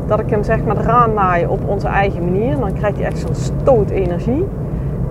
Dat 0.08 0.20
ik 0.20 0.30
hem 0.30 0.44
zeg 0.44 0.64
maar 0.64 0.78
eraan 0.78 1.14
naai 1.14 1.46
op 1.46 1.60
onze 1.68 1.88
eigen 1.88 2.24
manier. 2.24 2.60
Dan 2.60 2.74
krijgt 2.74 2.98
hij 2.98 3.06
echt 3.06 3.18
zo'n 3.18 3.36
stoot 3.36 3.90
energie. 3.90 4.46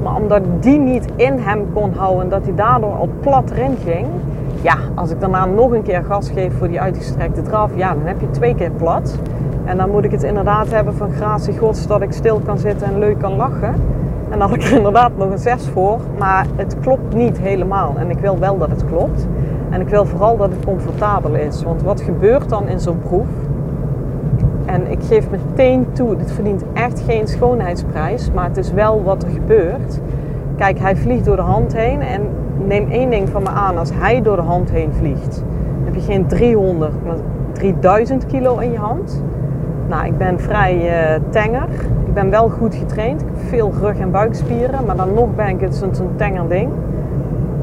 Maar 0.02 0.16
omdat 0.16 0.38
ik 0.38 0.62
die 0.62 0.78
niet 0.78 1.04
in 1.16 1.38
hem 1.38 1.66
kon 1.72 1.92
houden, 1.96 2.28
dat 2.28 2.44
hij 2.44 2.54
daardoor 2.54 2.92
al 2.92 3.08
plat 3.20 3.50
erin 3.50 3.76
ging. 3.84 4.06
Ja, 4.62 4.76
als 4.94 5.10
ik 5.10 5.20
daarna 5.20 5.44
nog 5.44 5.70
een 5.70 5.82
keer 5.82 6.04
gas 6.04 6.30
geef 6.30 6.52
voor 6.58 6.68
die 6.68 6.80
uitgestrekte 6.80 7.42
draf, 7.42 7.70
ja, 7.74 7.92
dan 7.94 8.06
heb 8.06 8.20
je 8.20 8.30
twee 8.30 8.54
keer 8.54 8.70
plat. 8.70 9.18
En 9.68 9.76
dan 9.76 9.90
moet 9.90 10.04
ik 10.04 10.10
het 10.10 10.22
inderdaad 10.22 10.70
hebben 10.70 10.94
van 10.94 11.10
gratie 11.10 11.58
gods 11.58 11.86
dat 11.86 12.02
ik 12.02 12.12
stil 12.12 12.40
kan 12.44 12.58
zitten 12.58 12.86
en 12.86 12.98
leuk 12.98 13.18
kan 13.18 13.36
lachen. 13.36 13.74
En 14.30 14.38
dan 14.38 14.40
had 14.40 14.54
ik 14.54 14.62
er 14.62 14.76
inderdaad 14.82 15.16
nog 15.16 15.30
een 15.30 15.38
6 15.38 15.68
voor. 15.72 15.98
Maar 16.18 16.46
het 16.56 16.76
klopt 16.80 17.14
niet 17.14 17.38
helemaal. 17.38 17.94
En 17.96 18.10
ik 18.10 18.18
wil 18.18 18.38
wel 18.38 18.58
dat 18.58 18.70
het 18.70 18.84
klopt. 18.86 19.26
En 19.70 19.80
ik 19.80 19.88
wil 19.88 20.04
vooral 20.04 20.36
dat 20.36 20.50
het 20.50 20.64
comfortabel 20.64 21.34
is. 21.34 21.62
Want 21.62 21.82
wat 21.82 22.00
gebeurt 22.00 22.48
dan 22.48 22.68
in 22.68 22.80
zo'n 22.80 22.98
proef? 22.98 23.26
En 24.66 24.90
ik 24.90 24.98
geef 25.02 25.30
meteen 25.30 25.86
toe, 25.92 26.16
dit 26.16 26.32
verdient 26.32 26.64
echt 26.72 27.00
geen 27.00 27.28
schoonheidsprijs. 27.28 28.30
Maar 28.34 28.44
het 28.44 28.56
is 28.56 28.72
wel 28.72 29.02
wat 29.02 29.22
er 29.22 29.30
gebeurt. 29.30 30.00
Kijk, 30.56 30.78
hij 30.78 30.96
vliegt 30.96 31.24
door 31.24 31.36
de 31.36 31.42
hand 31.42 31.76
heen. 31.76 32.00
En 32.00 32.22
neem 32.66 32.90
één 32.90 33.10
ding 33.10 33.28
van 33.28 33.42
me 33.42 33.48
aan. 33.48 33.78
Als 33.78 33.90
hij 33.94 34.22
door 34.22 34.36
de 34.36 34.42
hand 34.42 34.70
heen 34.70 34.92
vliegt, 34.92 35.42
heb 35.84 35.94
je 35.94 36.00
geen 36.00 36.26
300, 36.26 36.92
maar 37.04 37.16
3000 37.52 38.26
kilo 38.26 38.58
in 38.58 38.72
je 38.72 38.78
hand. 38.78 39.22
Nou, 39.88 40.06
ik 40.06 40.18
ben 40.18 40.40
vrij 40.40 40.74
uh, 40.76 41.20
tenger. 41.30 41.68
Ik 42.06 42.14
ben 42.14 42.30
wel 42.30 42.48
goed 42.48 42.74
getraind. 42.74 43.20
Ik 43.20 43.26
heb 43.26 43.48
veel 43.48 43.72
rug- 43.80 43.98
en 43.98 44.10
buikspieren. 44.10 44.84
Maar 44.86 44.96
dan 44.96 45.14
nog 45.14 45.34
ben 45.34 45.48
ik 45.48 45.60
het 45.60 45.74
zo'n 45.74 46.10
tenger 46.16 46.48
ding. 46.48 46.70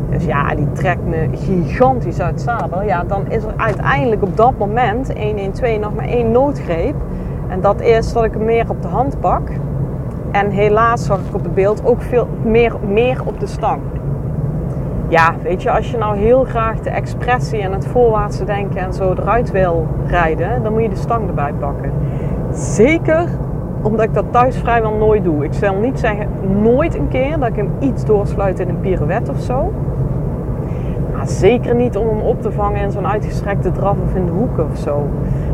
Dus 0.10 0.26
ja, 0.26 0.56
die 0.56 0.72
trekt 0.72 1.06
me 1.06 1.28
gigantisch 1.32 2.20
uit 2.20 2.42
zadel. 2.42 2.84
Ja, 2.84 3.04
dan 3.04 3.32
is 3.32 3.44
er 3.44 3.54
uiteindelijk 3.58 4.22
op 4.22 4.38
dat 4.38 4.58
moment 4.58 5.14
112 5.18 5.80
nog 5.80 5.96
maar 5.96 6.08
één 6.08 6.32
noodgreep. 6.32 6.96
En 7.48 7.62
dat 7.62 7.82
is 7.82 8.14
dat 8.14 8.24
ik 8.24 8.34
hem 8.34 8.46
meer 8.46 8.70
op 8.70 8.82
de 8.82 8.88
hand 8.88 9.20
pak. 9.20 9.50
En 10.32 10.50
helaas 10.50 11.06
zag 11.06 11.20
ik 11.28 11.36
op 11.36 11.44
het 11.44 11.54
beeld 11.54 11.86
ook 11.86 12.02
veel 12.02 12.28
meer, 12.44 12.76
meer 12.88 13.22
op 13.26 13.40
de 13.40 13.48
stang. 13.48 13.82
Ja, 15.08 15.36
weet 15.44 15.62
je, 15.62 15.72
als 15.72 15.92
je 15.92 15.98
nou 15.98 16.18
heel 16.18 16.44
graag 16.44 16.80
de 16.80 16.90
expressie 16.90 17.62
en 17.62 17.72
het 17.72 17.88
voorwaartse 17.88 18.44
denken 18.44 18.82
en 18.82 18.94
zo 18.94 19.12
eruit 19.12 19.52
wil 19.52 19.88
rijden, 20.08 20.64
dan 20.64 20.74
moet 20.74 20.82
je 20.82 20.90
de 20.90 20.96
stang 20.96 21.28
erbij 21.28 21.54
pakken. 21.54 21.92
Zeker 22.52 23.28
omdat 23.82 24.06
ik 24.06 24.14
dat 24.14 24.26
thuis 24.32 24.58
vrijwel 24.58 24.94
nooit 24.94 25.24
doe. 25.24 25.44
Ik 25.44 25.54
zal 25.54 25.76
niet 25.76 26.00
zeggen 26.00 26.28
nooit 26.62 26.96
een 26.96 27.08
keer 27.08 27.40
dat 27.40 27.50
ik 27.50 27.56
hem 27.56 27.70
iets 27.80 28.06
doorsluit 28.06 28.60
in 28.60 28.70
een 28.70 28.80
pirouette 28.80 29.32
of 29.32 29.40
zo. 29.40 29.74
Maar 31.16 31.28
zeker 31.28 31.76
niet 31.76 31.98
om 31.98 32.08
hem 32.08 32.22
op 32.22 32.42
te 32.42 32.52
vangen 32.52 32.82
in 32.82 32.92
zo'n 32.92 33.08
uitgestrekte 33.08 33.72
draf 33.72 33.98
of 34.04 34.16
in 34.16 34.26
de 34.26 34.32
hoeken 34.32 34.66
of 34.72 34.78
zo. 34.78 35.08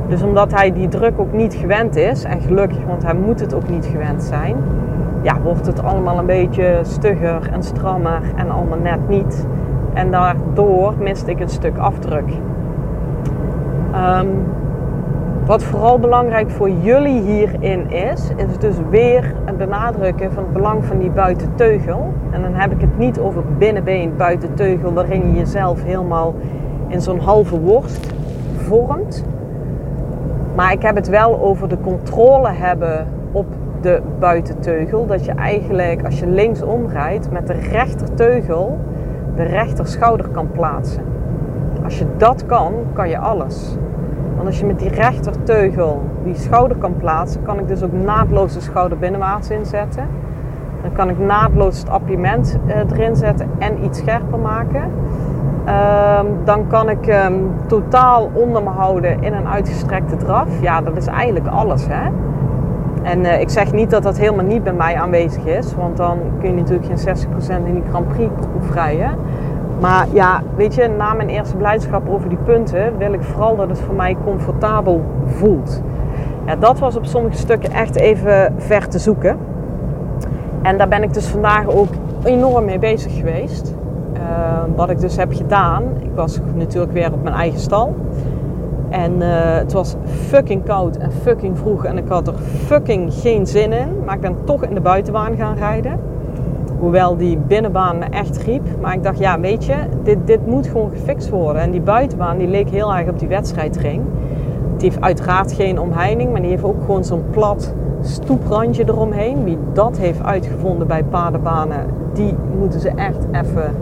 Dus 0.07 0.23
omdat 0.23 0.53
hij 0.53 0.73
die 0.73 0.87
druk 0.87 1.13
ook 1.19 1.33
niet 1.33 1.53
gewend 1.53 1.95
is, 1.95 2.23
en 2.23 2.41
gelukkig, 2.41 2.85
want 2.87 3.03
hij 3.03 3.13
moet 3.13 3.39
het 3.39 3.53
ook 3.53 3.69
niet 3.69 3.85
gewend 3.85 4.23
zijn, 4.23 4.55
ja, 5.21 5.41
wordt 5.41 5.65
het 5.65 5.83
allemaal 5.83 6.19
een 6.19 6.25
beetje 6.25 6.79
stugger 6.81 7.49
en 7.51 7.63
strammer 7.63 8.21
en 8.35 8.49
allemaal 8.49 8.77
net 8.77 9.09
niet. 9.09 9.47
En 9.93 10.11
daardoor 10.11 10.93
miste 10.99 11.31
ik 11.31 11.39
een 11.39 11.49
stuk 11.49 11.77
afdruk. 11.77 12.29
Um, 13.95 14.29
wat 15.45 15.63
vooral 15.63 15.99
belangrijk 15.99 16.49
voor 16.49 16.69
jullie 16.69 17.21
hierin 17.21 17.91
is, 17.91 18.29
is 18.35 18.57
dus 18.59 18.75
weer 18.89 19.33
het 19.45 19.57
benadrukken 19.57 20.31
van 20.31 20.43
het 20.43 20.53
belang 20.53 20.85
van 20.85 20.97
die 20.97 21.09
buitenteugel. 21.09 22.13
En 22.29 22.41
dan 22.41 22.53
heb 22.53 22.71
ik 22.71 22.81
het 22.81 22.97
niet 22.97 23.19
over 23.19 23.43
binnenbeen 23.57 24.13
buitenteugel, 24.17 24.93
waarin 24.93 25.27
je 25.27 25.37
jezelf 25.37 25.83
helemaal 25.83 26.33
in 26.87 27.01
zo'n 27.01 27.19
halve 27.19 27.59
worst 27.59 28.13
vormt. 28.55 29.23
Maar 30.55 30.71
ik 30.71 30.81
heb 30.81 30.95
het 30.95 31.07
wel 31.07 31.41
over 31.41 31.69
de 31.69 31.77
controle 31.81 32.49
hebben 32.49 33.07
op 33.31 33.45
de 33.81 34.01
buitenteugel. 34.19 35.05
Dat 35.05 35.25
je 35.25 35.31
eigenlijk 35.31 36.05
als 36.05 36.19
je 36.19 36.27
linksom 36.27 36.87
rijdt 36.87 37.31
met 37.31 37.47
de 37.47 37.53
rechterteugel 37.53 38.79
de 39.35 39.43
rechterschouder 39.43 40.27
kan 40.27 40.51
plaatsen. 40.51 41.03
Als 41.83 41.97
je 41.99 42.05
dat 42.17 42.45
kan, 42.45 42.73
kan 42.93 43.09
je 43.09 43.17
alles. 43.17 43.77
Want 44.35 44.47
als 44.47 44.59
je 44.59 44.65
met 44.65 44.79
die 44.79 44.89
rechterteugel 44.89 46.03
die 46.23 46.35
schouder 46.35 46.77
kan 46.77 46.95
plaatsen, 46.95 47.41
kan 47.41 47.59
ik 47.59 47.67
dus 47.67 47.83
ook 47.83 47.93
naadloos 47.93 48.53
de 48.53 48.61
schouder 48.61 48.97
binnenwaarts 48.97 49.49
inzetten. 49.49 50.07
Dan 50.81 50.91
kan 50.91 51.09
ik 51.09 51.19
naadloos 51.19 51.79
het 51.79 51.89
appiëment 51.89 52.59
uh, 52.67 52.75
erin 52.75 53.15
zetten 53.15 53.49
en 53.59 53.83
iets 53.83 53.99
scherper 53.99 54.39
maken. 54.39 54.91
Ehm, 55.65 56.25
dan 56.43 56.67
kan 56.67 56.89
ik 56.89 57.05
hem 57.05 57.51
totaal 57.67 58.29
onder 58.33 58.63
me 58.63 58.69
houden 58.69 59.21
in 59.23 59.33
een 59.33 59.47
uitgestrekte 59.47 60.15
draf. 60.15 60.61
Ja, 60.61 60.81
dat 60.81 60.97
is 60.97 61.07
eigenlijk 61.07 61.47
alles. 61.47 61.87
Hè? 61.89 62.09
En 63.03 63.19
uh, 63.19 63.39
ik 63.39 63.49
zeg 63.49 63.71
niet 63.73 63.89
dat 63.89 64.03
dat 64.03 64.17
helemaal 64.17 64.45
niet 64.45 64.63
bij 64.63 64.73
mij 64.73 64.95
aanwezig 64.95 65.45
is, 65.45 65.75
want 65.75 65.97
dan 65.97 66.19
kun 66.39 66.49
je 66.49 66.55
natuurlijk 66.55 66.85
geen 66.85 67.15
60% 67.63 67.65
in 67.65 67.73
die 67.73 67.83
Grand 67.89 68.07
Prix 68.07 68.31
rijden. 68.73 69.11
Maar 69.79 70.07
ja, 70.13 70.41
weet 70.55 70.75
je, 70.75 70.87
na 70.97 71.13
mijn 71.13 71.29
eerste 71.29 71.57
blijdschap 71.57 72.09
over 72.09 72.29
die 72.29 72.37
punten 72.37 72.97
wil 72.97 73.13
ik 73.13 73.21
vooral 73.21 73.55
dat 73.55 73.69
het 73.69 73.79
voor 73.79 73.95
mij 73.95 74.17
comfortabel 74.23 75.03
voelt. 75.25 75.81
Ja, 76.45 76.55
dat 76.55 76.79
was 76.79 76.95
op 76.95 77.05
sommige 77.05 77.37
stukken 77.37 77.71
echt 77.71 77.95
even 77.95 78.53
ver 78.57 78.87
te 78.87 78.99
zoeken. 78.99 79.37
En 80.61 80.77
daar 80.77 80.87
ben 80.87 81.03
ik 81.03 81.13
dus 81.13 81.27
vandaag 81.27 81.67
ook 81.67 81.89
enorm 82.23 82.65
mee 82.65 82.79
bezig 82.79 83.15
geweest. 83.15 83.75
Uh, 84.13 84.21
wat 84.75 84.89
ik 84.89 84.99
dus 84.99 85.15
heb 85.15 85.33
gedaan, 85.33 85.83
ik 85.99 86.11
was 86.15 86.39
natuurlijk 86.55 86.91
weer 86.91 87.13
op 87.13 87.23
mijn 87.23 87.35
eigen 87.35 87.59
stal. 87.59 87.95
En 88.91 89.11
uh, 89.11 89.27
het 89.55 89.73
was 89.73 89.95
fucking 90.05 90.63
koud 90.65 90.97
en 90.97 91.11
fucking 91.11 91.57
vroeg 91.57 91.85
en 91.85 91.97
ik 91.97 92.07
had 92.07 92.27
er 92.27 92.33
fucking 92.65 93.13
geen 93.13 93.47
zin 93.47 93.73
in. 93.73 93.87
Maar 94.05 94.15
ik 94.15 94.21
ben 94.21 94.35
toch 94.43 94.63
in 94.63 94.73
de 94.73 94.81
buitenbaan 94.81 95.35
gaan 95.35 95.55
rijden. 95.55 95.99
Hoewel 96.79 97.17
die 97.17 97.37
binnenbaan 97.37 97.97
me 97.97 98.05
echt 98.05 98.37
riep. 98.37 98.63
Maar 98.81 98.93
ik 98.93 99.03
dacht, 99.03 99.19
ja, 99.19 99.39
weet 99.39 99.65
je, 99.65 99.75
dit, 100.03 100.17
dit 100.25 100.47
moet 100.47 100.67
gewoon 100.67 100.91
gefixt 100.91 101.29
worden. 101.29 101.61
En 101.61 101.71
die 101.71 101.81
buitenbaan 101.81 102.37
die 102.37 102.47
leek 102.47 102.69
heel 102.69 102.95
erg 102.95 103.09
op 103.09 103.19
die 103.19 103.27
wedstrijdring. 103.27 104.01
Die 104.77 104.89
heeft 104.89 105.01
uiteraard 105.01 105.51
geen 105.51 105.79
omheining, 105.79 106.31
maar 106.31 106.41
die 106.41 106.49
heeft 106.49 106.63
ook 106.63 106.81
gewoon 106.85 107.03
zo'n 107.03 107.23
plat 107.31 107.73
stoeprandje 108.01 108.83
eromheen. 108.87 109.43
Wie 109.43 109.57
dat 109.73 109.97
heeft 109.97 110.23
uitgevonden 110.23 110.87
bij 110.87 111.03
padenbanen, 111.03 111.85
die 112.13 112.35
moeten 112.59 112.79
ze 112.79 112.89
echt 112.89 113.25
even, 113.31 113.75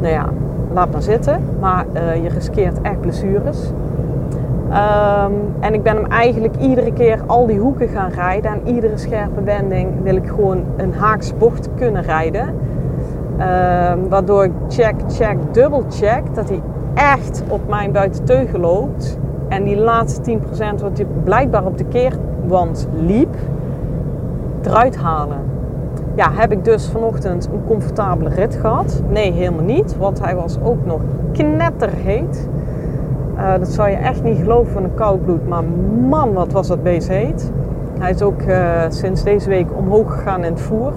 nou 0.00 0.12
ja, 0.12 0.28
laat 0.72 0.92
maar 0.92 1.02
zitten. 1.02 1.40
Maar 1.60 1.84
uh, 1.94 2.22
je 2.22 2.28
riskeert 2.28 2.80
echt 2.80 3.00
blessures. 3.00 3.70
Um, 4.72 5.54
en 5.60 5.74
ik 5.74 5.82
ben 5.82 5.96
hem 5.96 6.06
eigenlijk 6.06 6.56
iedere 6.56 6.92
keer 6.92 7.20
al 7.26 7.46
die 7.46 7.58
hoeken 7.58 7.88
gaan 7.88 8.10
rijden. 8.10 8.50
En 8.50 8.74
iedere 8.74 8.96
scherpe 8.96 9.42
wending 9.42 10.02
wil 10.02 10.16
ik 10.16 10.26
gewoon 10.26 10.64
een 10.76 10.94
haaks 10.94 11.36
bocht 11.36 11.68
kunnen 11.74 12.02
rijden. 12.02 12.48
Um, 12.48 14.08
waardoor 14.08 14.44
ik 14.44 14.52
check, 14.68 14.94
check, 15.08 15.36
dubbel 15.52 15.84
check 15.90 16.34
dat 16.34 16.48
hij 16.48 16.60
echt 16.94 17.42
op 17.48 17.68
mijn 17.68 17.92
buitenteugel 17.92 18.58
loopt. 18.58 19.18
En 19.48 19.64
die 19.64 19.76
laatste 19.76 20.38
10% 20.38 20.38
wat 20.80 20.98
hij 20.98 21.06
blijkbaar 21.24 21.64
op 21.64 21.78
de 21.78 21.84
keerwand 21.84 22.88
liep, 22.96 23.36
eruit 24.62 24.96
halen. 24.96 25.38
Ja, 26.14 26.30
heb 26.32 26.52
ik 26.52 26.64
dus 26.64 26.88
vanochtend 26.88 27.48
een 27.52 27.64
comfortabele 27.66 28.28
rit 28.28 28.54
gehad? 28.54 29.02
Nee, 29.08 29.32
helemaal 29.32 29.64
niet. 29.64 29.96
Want 29.96 30.24
hij 30.24 30.34
was 30.34 30.58
ook 30.62 30.86
nog 30.86 31.00
knetterheet. 31.32 32.48
Uh, 33.42 33.58
dat 33.58 33.68
zou 33.68 33.88
je 33.88 33.96
echt 33.96 34.22
niet 34.22 34.38
geloven 34.38 34.72
van 34.72 34.84
een 34.84 34.94
koud 34.94 35.24
bloed. 35.24 35.48
Maar 35.48 35.64
man, 36.08 36.32
wat 36.32 36.52
was 36.52 36.66
dat 36.66 36.82
beest 36.82 37.08
heet. 37.08 37.52
Hij 37.98 38.10
is 38.10 38.22
ook 38.22 38.42
uh, 38.42 38.82
sinds 38.88 39.22
deze 39.22 39.48
week 39.48 39.66
omhoog 39.76 40.12
gegaan 40.12 40.44
in 40.44 40.52
het 40.52 40.60
voer. 40.60 40.92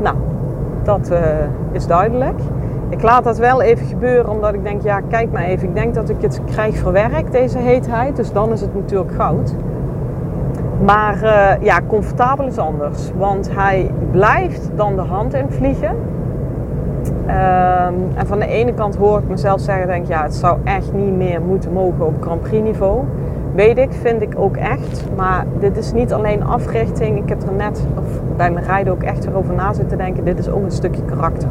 Nou, 0.00 0.16
dat 0.82 1.10
uh, 1.12 1.18
is 1.72 1.86
duidelijk. 1.86 2.40
Ik 2.88 3.02
laat 3.02 3.24
dat 3.24 3.38
wel 3.38 3.62
even 3.62 3.86
gebeuren, 3.86 4.30
omdat 4.30 4.54
ik 4.54 4.62
denk, 4.62 4.82
ja, 4.82 5.00
kijk 5.00 5.32
maar 5.32 5.42
even. 5.42 5.68
Ik 5.68 5.74
denk 5.74 5.94
dat 5.94 6.08
ik 6.08 6.16
het 6.20 6.40
krijg 6.44 6.76
verwerkt, 6.76 7.32
deze 7.32 7.58
heetheid. 7.58 8.16
Dus 8.16 8.32
dan 8.32 8.52
is 8.52 8.60
het 8.60 8.74
natuurlijk 8.74 9.12
goud. 9.12 9.54
Maar 10.84 11.18
ja, 11.60 11.80
comfortabel 11.86 12.46
is 12.46 12.58
anders. 12.58 13.10
Want 13.18 13.50
hij 13.54 13.90
blijft 14.10 14.70
dan 14.74 14.96
de 14.96 15.02
hand 15.02 15.34
in 15.34 15.46
vliegen. 15.48 15.96
Um, 17.26 18.08
en 18.14 18.26
van 18.26 18.38
de 18.38 18.46
ene 18.46 18.74
kant 18.74 18.96
hoor 18.96 19.18
ik 19.18 19.28
mezelf 19.28 19.60
zeggen, 19.60 19.86
denk 19.86 20.06
ja, 20.06 20.22
het 20.22 20.34
zou 20.34 20.58
echt 20.64 20.92
niet 20.92 21.16
meer 21.16 21.40
moeten 21.40 21.72
mogen 21.72 22.06
op 22.06 22.14
Grand 22.20 22.40
Prix 22.40 22.62
niveau. 22.62 23.04
Weet 23.54 23.78
ik, 23.78 23.92
vind 23.92 24.22
ik 24.22 24.34
ook 24.36 24.56
echt. 24.56 25.04
Maar 25.16 25.44
dit 25.58 25.76
is 25.76 25.92
niet 25.92 26.12
alleen 26.12 26.44
africhting. 26.44 27.18
Ik 27.18 27.28
heb 27.28 27.42
er 27.42 27.52
net 27.52 27.86
of 27.98 28.04
bij 28.36 28.50
mijn 28.50 28.64
rijden 28.64 28.92
ook 28.92 29.02
echt 29.02 29.24
weer 29.24 29.36
over 29.36 29.54
na 29.54 29.72
zitten 29.72 29.98
denken. 29.98 30.24
Dit 30.24 30.38
is 30.38 30.48
ook 30.48 30.62
een 30.64 30.70
stukje 30.70 31.02
karakter. 31.02 31.48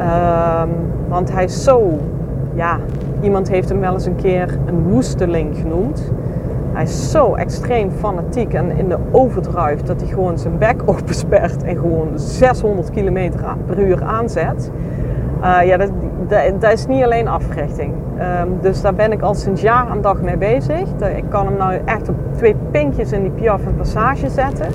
Um, 0.00 0.70
want 1.08 1.32
hij 1.32 1.44
is 1.44 1.64
zo, 1.64 1.98
ja, 2.54 2.78
iemand 3.20 3.48
heeft 3.48 3.68
hem 3.68 3.80
wel 3.80 3.92
eens 3.92 4.06
een 4.06 4.16
keer 4.16 4.58
een 4.66 4.82
woesteling 4.82 5.56
genoemd. 5.56 6.12
Hij 6.72 6.82
is 6.82 7.10
zo 7.10 7.34
extreem 7.34 7.90
fanatiek 7.90 8.54
en 8.54 8.70
in 8.76 8.88
de 8.88 8.98
overdrive 9.10 9.84
dat 9.84 10.00
hij 10.00 10.10
gewoon 10.10 10.38
zijn 10.38 10.58
bek 10.58 10.82
openspert 10.90 11.62
en 11.62 11.76
gewoon 11.76 12.08
600 12.14 12.90
km 12.90 13.30
per 13.66 13.78
uur 13.78 14.02
aanzet. 14.02 14.70
Uh, 15.42 15.66
ja, 15.66 15.76
dat, 15.76 15.90
dat, 16.60 16.72
is 16.72 16.86
niet 16.86 17.04
alleen 17.04 17.28
africhting. 17.28 17.94
Um, 18.42 18.58
dus 18.60 18.80
daar 18.80 18.94
ben 18.94 19.12
ik 19.12 19.22
al 19.22 19.34
sinds 19.34 19.62
jaar 19.62 19.86
aan 19.88 20.00
dag 20.00 20.20
mee 20.20 20.36
bezig. 20.36 20.88
Ik 21.16 21.24
kan 21.28 21.46
hem 21.46 21.56
nou 21.56 21.80
echt 21.84 22.08
op 22.08 22.14
twee 22.36 22.56
pinkjes 22.70 23.12
in 23.12 23.22
die 23.22 23.30
piaf 23.30 23.66
en 23.66 23.76
passage 23.76 24.28
zetten. 24.28 24.66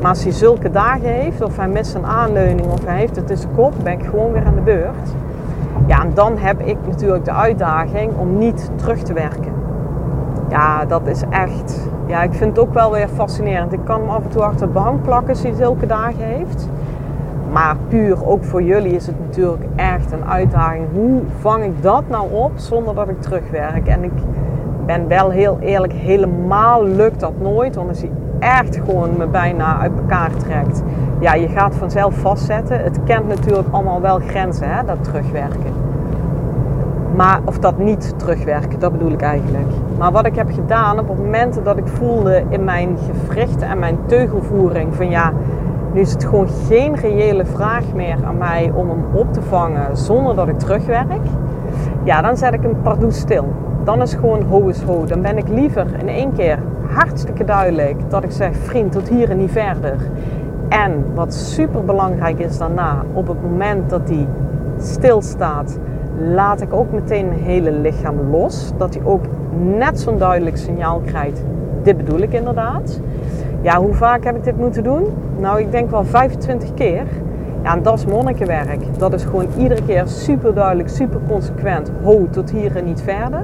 Maar 0.00 0.10
als 0.10 0.22
hij 0.22 0.32
zulke 0.32 0.70
dagen 0.70 1.08
heeft, 1.08 1.42
of 1.42 1.56
hij 1.56 1.68
mist 1.68 1.94
een 1.94 2.06
aanleuning 2.06 2.70
of 2.70 2.84
hij 2.84 2.98
heeft 2.98 3.16
het 3.16 3.30
in 3.30 3.36
zijn 3.36 3.54
kop, 3.54 3.72
ben 3.82 3.92
ik 3.92 4.04
gewoon 4.04 4.32
weer 4.32 4.44
aan 4.44 4.54
de 4.54 4.60
beurt. 4.60 5.14
Ja, 5.86 6.02
en 6.02 6.10
dan 6.14 6.38
heb 6.38 6.60
ik 6.60 6.76
natuurlijk 6.88 7.24
de 7.24 7.32
uitdaging 7.32 8.12
om 8.18 8.38
niet 8.38 8.70
terug 8.76 9.02
te 9.02 9.12
werken. 9.12 9.53
Ja, 10.54 10.84
dat 10.84 11.06
is 11.06 11.22
echt. 11.30 11.88
Ja, 12.06 12.22
ik 12.22 12.34
vind 12.34 12.56
het 12.56 12.66
ook 12.66 12.74
wel 12.74 12.92
weer 12.92 13.08
fascinerend. 13.08 13.72
Ik 13.72 13.84
kan 13.84 14.00
hem 14.00 14.08
af 14.08 14.22
en 14.22 14.28
toe 14.30 14.42
achter 14.42 14.60
het 14.60 14.72
behang 14.72 15.02
plakken 15.02 15.28
als 15.28 15.42
hij 15.42 15.52
zulke 15.52 15.86
dagen 15.86 16.24
heeft. 16.24 16.68
Maar 17.52 17.76
puur 17.88 18.26
ook 18.26 18.44
voor 18.44 18.62
jullie 18.62 18.94
is 18.94 19.06
het 19.06 19.20
natuurlijk 19.26 19.64
echt 19.76 20.12
een 20.12 20.24
uitdaging. 20.24 20.86
Hoe 20.92 21.20
vang 21.40 21.64
ik 21.64 21.82
dat 21.82 22.02
nou 22.08 22.32
op 22.32 22.52
zonder 22.54 22.94
dat 22.94 23.08
ik 23.08 23.20
terugwerk? 23.20 23.86
En 23.86 24.04
ik 24.04 24.12
ben 24.86 25.08
wel 25.08 25.30
heel 25.30 25.58
eerlijk, 25.60 25.92
helemaal 25.92 26.84
lukt 26.84 27.20
dat 27.20 27.40
nooit. 27.40 27.74
Want 27.74 27.88
als 27.88 28.00
hij 28.00 28.10
echt 28.38 28.76
gewoon 28.76 29.10
me 29.18 29.26
bijna 29.26 29.78
uit 29.78 29.92
elkaar 29.96 30.30
trekt. 30.36 30.82
Ja, 31.20 31.34
je 31.34 31.48
gaat 31.48 31.74
vanzelf 31.74 32.14
vastzetten. 32.14 32.78
Het 32.82 32.98
kent 33.04 33.28
natuurlijk 33.28 33.68
allemaal 33.70 34.00
wel 34.00 34.18
grenzen, 34.18 34.68
hè, 34.74 34.84
dat 34.84 35.04
terugwerken. 35.04 35.93
Maar, 37.16 37.40
of 37.44 37.58
dat 37.58 37.78
niet 37.78 38.14
terugwerken, 38.16 38.78
dat 38.78 38.92
bedoel 38.92 39.12
ik 39.12 39.22
eigenlijk. 39.22 39.66
Maar 39.98 40.12
wat 40.12 40.26
ik 40.26 40.34
heb 40.34 40.50
gedaan 40.52 40.98
op 40.98 41.08
het 41.08 41.18
moment 41.18 41.60
dat 41.64 41.76
ik 41.76 41.86
voelde 41.86 42.42
in 42.48 42.64
mijn 42.64 42.98
gewrichten 42.98 43.68
en 43.68 43.78
mijn 43.78 43.98
teugelvoering 44.06 44.94
van 44.94 45.10
ja, 45.10 45.32
nu 45.92 46.00
is 46.00 46.12
het 46.12 46.24
gewoon 46.24 46.48
geen 46.48 46.94
reële 46.94 47.44
vraag 47.44 47.84
meer 47.94 48.16
aan 48.24 48.38
mij 48.38 48.70
om 48.74 48.88
hem 48.88 49.04
op 49.12 49.32
te 49.32 49.42
vangen 49.42 49.96
zonder 49.96 50.34
dat 50.36 50.48
ik 50.48 50.58
terugwerk. 50.58 51.26
Ja, 52.02 52.22
dan 52.22 52.36
zet 52.36 52.52
ik 52.52 52.62
hem 52.62 52.76
pardoes 52.82 53.18
stil. 53.18 53.52
Dan 53.84 54.02
is 54.02 54.14
gewoon 54.14 54.42
ho 54.42 54.68
is 54.68 54.82
ho. 54.82 55.04
Dan 55.04 55.22
ben 55.22 55.38
ik 55.38 55.48
liever 55.48 55.86
in 55.98 56.08
één 56.08 56.32
keer 56.32 56.58
hartstikke 56.94 57.44
duidelijk 57.44 57.96
dat 58.08 58.24
ik 58.24 58.30
zeg 58.30 58.56
vriend 58.56 58.92
tot 58.92 59.08
hier 59.08 59.30
en 59.30 59.38
niet 59.38 59.50
verder. 59.50 59.96
En 60.68 61.04
wat 61.14 61.34
super 61.34 61.84
belangrijk 61.84 62.38
is 62.38 62.58
daarna, 62.58 63.02
op 63.12 63.28
het 63.28 63.42
moment 63.42 63.90
dat 63.90 64.08
hij 64.08 64.28
stilstaat, 64.78 65.78
laat 66.18 66.60
ik 66.60 66.72
ook 66.72 66.92
meteen 66.92 67.28
mijn 67.28 67.40
hele 67.40 67.72
lichaam 67.72 68.30
los. 68.30 68.72
Dat 68.76 68.94
hij 68.94 69.04
ook 69.04 69.24
net 69.76 70.00
zo'n 70.00 70.18
duidelijk 70.18 70.56
signaal 70.56 71.00
krijgt. 71.04 71.42
Dit 71.82 71.96
bedoel 71.96 72.18
ik 72.18 72.32
inderdaad. 72.32 73.00
Ja, 73.60 73.80
hoe 73.80 73.94
vaak 73.94 74.24
heb 74.24 74.36
ik 74.36 74.44
dit 74.44 74.56
moeten 74.56 74.82
doen? 74.82 75.06
Nou, 75.38 75.60
ik 75.60 75.70
denk 75.70 75.90
wel 75.90 76.04
25 76.04 76.74
keer. 76.74 77.06
Ja, 77.62 77.74
en 77.74 77.82
dat 77.82 77.98
is 77.98 78.06
monnikenwerk. 78.06 78.98
Dat 78.98 79.12
is 79.12 79.24
gewoon 79.24 79.46
iedere 79.58 79.82
keer 79.82 80.02
super 80.06 80.54
duidelijk, 80.54 80.88
super 80.88 81.20
consequent. 81.28 81.90
Ho, 82.02 82.26
tot 82.30 82.50
hier 82.50 82.76
en 82.76 82.84
niet 82.84 83.02
verder. 83.02 83.42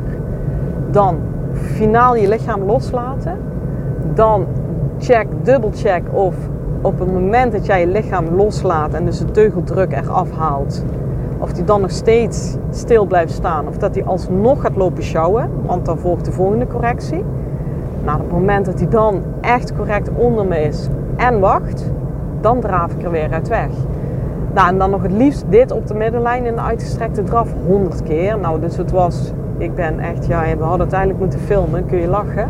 Dan 0.91 1.19
finaal 1.53 2.17
je 2.17 2.29
lichaam 2.29 2.63
loslaten. 2.63 3.37
Dan 4.15 4.47
check, 4.99 5.27
dubbelcheck 5.43 6.03
of 6.13 6.35
op 6.81 6.99
het 6.99 7.13
moment 7.13 7.53
dat 7.53 7.67
jij 7.67 7.81
je 7.81 7.87
lichaam 7.87 8.29
loslaat 8.29 8.95
en 8.95 9.05
dus 9.05 9.19
de 9.19 9.31
teugeldruk 9.31 9.93
eraf 9.93 10.31
haalt, 10.31 10.85
of 11.41 11.53
die 11.53 11.65
dan 11.65 11.81
nog 11.81 11.91
steeds 11.91 12.57
stil 12.71 13.05
blijft 13.05 13.33
staan 13.33 13.69
of 13.69 13.79
dat 13.79 13.95
hij 13.95 14.05
alsnog 14.05 14.61
gaat 14.61 14.77
lopen 14.77 15.03
sjouwen, 15.03 15.51
want 15.63 15.87
dan 15.87 15.99
volgt 15.99 16.25
de 16.25 16.33
volgende 16.33 16.67
correctie. 16.67 17.25
Nou, 18.05 18.17
op 18.17 18.25
het 18.25 18.33
moment 18.33 18.67
dat 18.67 18.79
hij 18.79 18.89
dan 18.89 19.23
echt 19.41 19.77
correct 19.77 20.11
onder 20.15 20.47
me 20.47 20.63
is 20.63 20.89
en 21.17 21.41
wacht, 21.41 21.91
dan 22.41 22.61
draaf 22.61 22.93
ik 22.93 23.03
er 23.03 23.11
weer 23.11 23.33
uit 23.33 23.49
weg. 23.49 23.71
Nou, 24.55 24.69
en 24.69 24.79
dan 24.79 24.91
nog 24.91 25.03
het 25.03 25.13
liefst 25.13 25.45
dit 25.49 25.73
op 25.73 25.87
de 25.87 25.95
middenlijn 25.95 26.47
in 26.47 26.55
de 26.55 26.61
uitgestrekte 26.61 27.23
draf 27.23 27.49
100 27.67 28.03
keer. 28.03 28.39
Nou, 28.39 28.61
dus 28.61 28.77
het 28.77 28.91
was, 28.91 29.33
ik 29.59 29.75
ben 29.75 29.99
echt, 29.99 30.27
ja, 30.27 30.57
we 30.57 30.63
hadden 30.63 30.87
het 30.87 30.93
eigenlijk 30.93 31.23
moeten 31.23 31.41
filmen, 31.41 31.87
kun 31.87 31.99
je 31.99 32.09
lachen. 32.09 32.49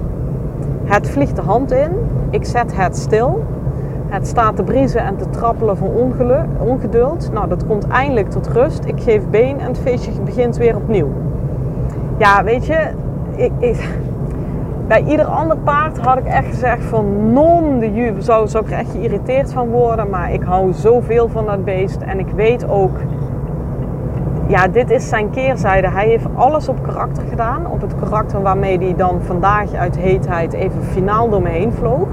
Het 0.84 1.10
vliegt 1.10 1.36
de 1.36 1.42
hand 1.42 1.72
in, 1.72 1.90
ik 2.30 2.44
zet 2.44 2.76
het 2.76 2.96
stil. 2.96 3.44
Het 4.10 4.26
staat 4.26 4.56
te 4.56 4.62
briezen 4.62 5.00
en 5.00 5.16
te 5.16 5.28
trappelen 5.30 5.76
van 5.76 5.88
ongeduld. 6.58 7.30
Nou, 7.32 7.48
dat 7.48 7.66
komt 7.66 7.88
eindelijk 7.88 8.30
tot 8.30 8.48
rust. 8.48 8.84
Ik 8.84 9.00
geef 9.02 9.22
been 9.30 9.60
en 9.60 9.66
het 9.66 9.78
feestje 9.78 10.10
begint 10.24 10.56
weer 10.56 10.76
opnieuw. 10.76 11.08
Ja, 12.16 12.44
weet 12.44 12.66
je, 12.66 12.90
ik, 13.36 13.52
ik 13.58 13.88
bij 14.86 15.04
ieder 15.04 15.24
ander 15.26 15.56
paard 15.56 15.98
had 15.98 16.18
ik 16.18 16.24
echt 16.24 16.46
gezegd 16.46 16.84
van 16.84 17.32
non 17.32 17.78
de 17.78 17.92
ju. 17.92 18.14
Zou, 18.18 18.48
zou 18.48 18.64
ik 18.64 18.70
er 18.70 18.78
echt 18.78 18.90
geïrriteerd 18.90 19.52
van 19.52 19.68
worden. 19.68 20.10
Maar 20.10 20.32
ik 20.32 20.42
hou 20.42 20.72
zoveel 20.72 21.28
van 21.28 21.46
dat 21.46 21.64
beest. 21.64 22.00
En 22.00 22.18
ik 22.18 22.28
weet 22.34 22.68
ook, 22.68 22.96
ja, 24.46 24.68
dit 24.68 24.90
is 24.90 25.08
zijn 25.08 25.30
keerzijde. 25.30 25.90
Hij 25.90 26.06
heeft 26.06 26.26
alles 26.34 26.68
op 26.68 26.82
karakter 26.82 27.22
gedaan. 27.28 27.66
Op 27.66 27.80
het 27.80 27.94
karakter 27.94 28.42
waarmee 28.42 28.78
hij 28.78 28.94
dan 28.96 29.20
vandaag 29.22 29.72
uit 29.72 29.98
heetheid 29.98 30.52
even 30.52 30.82
finaal 30.82 31.28
door 31.28 31.42
me 31.42 31.48
heen 31.48 31.72
vloog. 31.72 32.08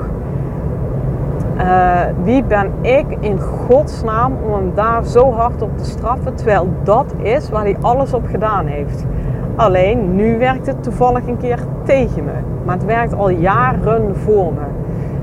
Uh, 1.58 2.02
wie 2.24 2.44
ben 2.44 2.72
ik 2.82 3.06
in 3.20 3.40
godsnaam 3.40 4.34
om 4.46 4.54
hem 4.54 4.72
daar 4.76 5.06
zo 5.06 5.32
hard 5.32 5.62
op 5.62 5.78
te 5.78 5.86
straffen, 5.86 6.36
terwijl 6.36 6.68
dat 6.84 7.14
is 7.18 7.50
waar 7.50 7.64
hij 7.64 7.78
alles 7.82 8.14
op 8.14 8.28
gedaan 8.28 8.66
heeft. 8.66 9.06
Alleen 9.56 10.16
nu 10.16 10.38
werkt 10.38 10.68
het 10.68 10.84
toevallig 10.84 11.28
een 11.28 11.38
keer 11.38 11.60
tegen 11.84 12.24
me, 12.24 12.32
maar 12.66 12.76
het 12.76 12.86
werkt 12.86 13.14
al 13.14 13.30
jaren 13.30 14.16
voor 14.16 14.54
me. 14.54 14.66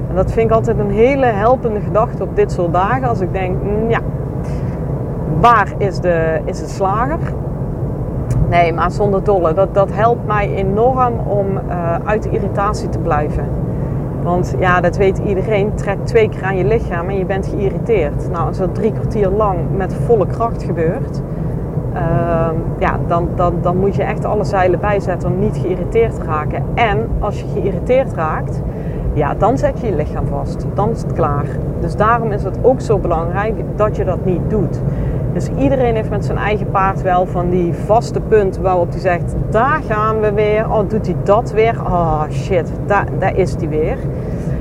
En 0.09 0.15
dat 0.15 0.33
vind 0.33 0.51
ik 0.51 0.57
altijd 0.57 0.79
een 0.79 0.91
hele 0.91 1.27
helpende 1.27 1.81
gedachte 1.81 2.23
op 2.23 2.37
dit 2.37 2.53
soort 2.53 2.73
dagen. 2.73 3.09
Als 3.09 3.21
ik 3.21 3.33
denk, 3.33 3.63
mm, 3.63 3.91
ja, 3.91 4.01
waar 5.41 5.73
is 5.79 6.01
de, 6.01 6.41
is 6.45 6.61
de 6.61 6.69
slager? 6.69 7.19
Nee, 8.49 8.73
maar 8.73 8.91
zonder 8.91 9.25
dolle. 9.25 9.53
Dat, 9.53 9.75
dat 9.75 9.89
helpt 9.93 10.27
mij 10.27 10.55
enorm 10.55 11.19
om 11.19 11.47
uh, 11.69 11.95
uit 12.05 12.23
de 12.23 12.31
irritatie 12.31 12.89
te 12.89 12.99
blijven. 12.99 13.45
Want 14.25 14.55
ja, 14.59 14.81
dat 14.81 14.97
weet 14.97 15.19
iedereen. 15.19 15.75
Trek 15.75 15.99
twee 16.03 16.29
keer 16.29 16.43
aan 16.43 16.57
je 16.57 16.65
lichaam 16.65 17.09
en 17.09 17.19
je 17.19 17.25
bent 17.25 17.47
geïrriteerd. 17.47 18.31
Nou, 18.31 18.47
als 18.47 18.59
dat 18.59 18.75
drie 18.75 18.93
kwartier 18.93 19.29
lang 19.29 19.59
met 19.77 19.95
volle 19.95 20.27
kracht 20.27 20.63
gebeurt, 20.63 21.21
uh, 21.95 22.49
ja, 22.79 22.99
dan, 23.07 23.29
dan, 23.35 23.55
dan 23.63 23.77
moet 23.77 23.95
je 23.95 24.03
echt 24.03 24.25
alle 24.25 24.45
zeilen 24.45 24.81
bijzetten 24.81 25.33
om 25.33 25.39
niet 25.39 25.57
geïrriteerd 25.57 26.15
te 26.15 26.23
raken. 26.23 26.63
En 26.75 27.09
als 27.19 27.41
je 27.41 27.47
geïrriteerd 27.55 28.13
raakt, 28.13 28.63
ja, 29.13 29.35
dan 29.35 29.59
zet 29.59 29.81
je 29.81 29.87
je 29.87 29.97
lichaam 29.97 30.27
vast. 30.27 30.67
Dan 30.75 30.91
is 30.91 31.03
het 31.03 31.13
klaar. 31.13 31.47
Dus 31.81 31.97
daarom 31.97 32.33
is 32.33 32.43
het 32.43 32.59
ook 32.63 32.81
zo 32.81 32.99
belangrijk 32.99 33.55
dat 33.77 33.97
je 33.97 34.05
dat 34.05 34.25
niet 34.25 34.51
doet. 34.51 34.81
Dus 35.35 35.49
iedereen 35.59 35.95
heeft 35.95 36.11
met 36.11 36.25
zijn 36.25 36.39
eigen 36.39 36.71
paard 36.71 37.03
wel 37.03 37.27
van 37.27 37.51
die 37.51 37.73
vaste 37.73 38.21
punten 38.21 38.63
waarop 38.63 38.91
hij 38.91 39.01
zegt: 39.01 39.35
daar 39.51 39.81
gaan 39.89 40.21
we 40.21 40.33
weer. 40.33 40.71
Oh, 40.71 40.89
doet 40.89 41.07
hij 41.07 41.17
dat 41.23 41.53
weer? 41.53 41.81
Oh 41.85 42.23
shit, 42.31 42.73
daar, 42.87 43.07
daar 43.19 43.37
is 43.37 43.55
hij 43.55 43.69
weer. 43.69 43.97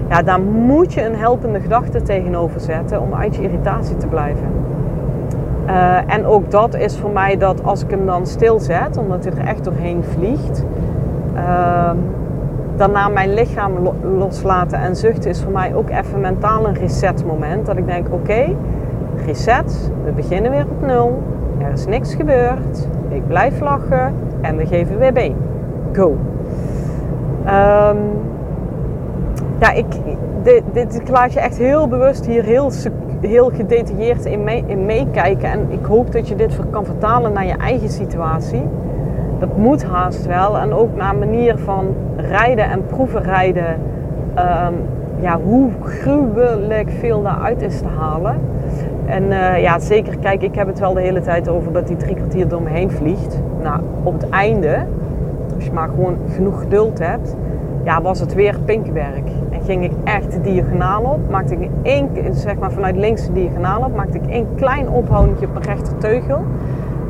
Ja, 0.10 0.22
daar 0.22 0.42
moet 0.42 0.94
je 0.94 1.06
een 1.06 1.16
helpende 1.16 1.60
gedachte 1.60 2.02
tegenover 2.02 2.60
zetten 2.60 3.02
om 3.02 3.14
uit 3.14 3.36
je 3.36 3.42
irritatie 3.42 3.98
te 3.98 4.08
blijven. 4.08 4.48
Uh, 5.68 6.14
en 6.14 6.26
ook 6.26 6.52
dat 6.52 6.76
is 6.76 6.98
voor 6.98 7.10
mij 7.10 7.38
dat 7.38 7.64
als 7.64 7.84
ik 7.84 7.90
hem 7.90 8.06
dan 8.06 8.28
stilzet, 8.28 8.98
omdat 8.98 9.24
hij 9.24 9.34
er 9.34 9.48
echt 9.48 9.64
doorheen 9.64 10.04
vliegt, 10.04 10.64
uh, 11.36 11.92
daarna 12.76 13.08
mijn 13.08 13.34
lichaam 13.34 13.72
loslaten 14.18 14.80
en 14.80 14.96
zuchten 14.96 15.30
is 15.30 15.42
voor 15.42 15.52
mij 15.52 15.76
ook 15.76 15.90
even 15.90 16.22
mentaal 16.22 16.68
een 16.68 16.76
reset 16.76 17.26
moment. 17.26 17.66
Dat 17.66 17.78
ik 17.78 17.86
denk, 17.86 18.08
oké, 18.12 18.56
reset, 19.26 19.92
we 20.06 20.12
beginnen 20.12 20.52
weer 20.52 20.66
op 20.70 20.88
nul. 20.88 21.22
Er 21.58 21.72
is 21.72 21.86
niks 21.86 22.16
gebeurd. 22.16 22.88
Ik 23.10 23.28
blijf 23.28 23.60
lachen 23.60 24.14
en 24.42 24.58
we 24.58 24.66
geven 24.66 24.98
weer 24.98 25.14
been. 25.14 25.36
Go. 25.92 26.10
Um, 26.10 27.98
ja, 29.60 29.72
ik, 29.72 29.86
dit, 30.44 30.64
dit, 30.72 30.96
ik 30.96 31.10
laat 31.10 31.34
je 31.34 31.40
echt 31.40 31.58
heel 31.58 31.88
bewust 31.88 32.26
hier 32.26 32.44
heel, 32.44 32.72
heel 33.22 33.50
gedetailleerd 33.50 34.26
in, 34.26 34.44
mee, 34.44 34.64
in 34.68 34.86
meekijken. 34.86 35.52
En 35.52 35.66
ik 35.70 35.86
hoop 35.86 36.12
dat 36.12 36.28
je 36.28 36.36
dit 36.36 36.60
kan 36.70 36.86
vertalen 36.86 37.34
naar 37.34 37.46
je 37.46 37.58
eigen 37.58 37.90
situatie. 37.90 38.64
Dat 39.40 39.58
moet 39.58 39.84
haast 39.84 40.26
wel. 40.26 40.58
En 40.58 40.74
ook 40.74 40.96
naar 40.96 41.16
manier 41.16 41.58
van 41.58 41.86
rijden 42.18 42.70
en 42.70 42.86
proeven 42.86 43.22
rijden. 43.22 43.80
Um, 44.38 44.76
ja, 45.20 45.40
hoe 45.44 45.70
gruwelijk 45.84 46.90
veel 47.00 47.22
daaruit 47.22 47.62
is 47.62 47.80
te 47.80 47.88
halen. 48.00 48.36
En 49.06 49.24
uh, 49.24 49.62
ja, 49.62 49.80
zeker, 49.80 50.18
kijk, 50.18 50.42
ik 50.42 50.56
heb 50.56 50.68
het 50.68 50.80
wel 50.80 50.94
de 50.94 51.02
hele 51.02 51.22
tijd 51.22 51.50
over 51.50 51.72
dat 51.74 51.88
die 51.88 51.98
drie 51.98 52.16
kwartier 52.16 52.48
door 52.48 52.62
me 52.62 52.70
heen 52.70 52.92
vliegt. 52.92 53.40
Nou, 53.62 53.82
op 54.04 54.14
het 54.14 54.30
einde, 54.30 54.86
als 55.56 55.66
je 55.66 55.72
maar 55.72 55.90
gewoon 55.90 56.18
genoeg 56.36 56.60
geduld 56.60 57.00
hebt, 57.00 57.36
ja, 57.84 58.02
was 58.02 58.20
het 58.20 58.34
weer 58.34 58.60
pinkwerk. 58.66 59.28
En 59.50 59.62
ging 59.66 59.84
ik 59.84 59.92
echt 60.04 60.32
de 60.32 60.42
diagonaal 60.42 61.04
op, 61.04 61.30
maakte 61.30 61.56
ik 61.56 61.70
één, 61.82 62.10
zeg 62.32 62.56
maar 62.58 62.72
vanuit 62.72 62.96
links 62.96 63.26
de 63.26 63.34
diagonaal 63.34 63.82
op, 63.82 63.96
maakte 63.96 64.18
ik 64.18 64.30
één 64.30 64.48
klein 64.56 64.90
ophouding 64.90 65.38
op 65.44 65.54
mijn 65.54 65.66
rechterteugel. 65.66 66.44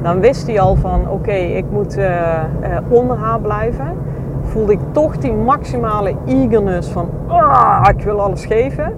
Dan 0.02 0.20
wist 0.20 0.48
hij 0.48 0.60
al 0.60 0.76
van, 0.76 1.10
oké, 1.10 1.32
ik 1.32 1.66
moet 1.72 1.98
uh, 1.98 2.06
uh, 2.06 2.78
onder 2.90 3.18
haar 3.18 3.40
blijven. 3.40 3.88
Voelde 4.44 4.72
ik 4.72 4.80
toch 4.92 5.18
die 5.18 5.34
maximale 5.34 6.16
eagerness 6.26 6.90
van, 6.90 7.10
ah, 7.28 7.88
ik 7.98 8.04
wil 8.04 8.22
alles 8.22 8.46
geven. 8.46 8.94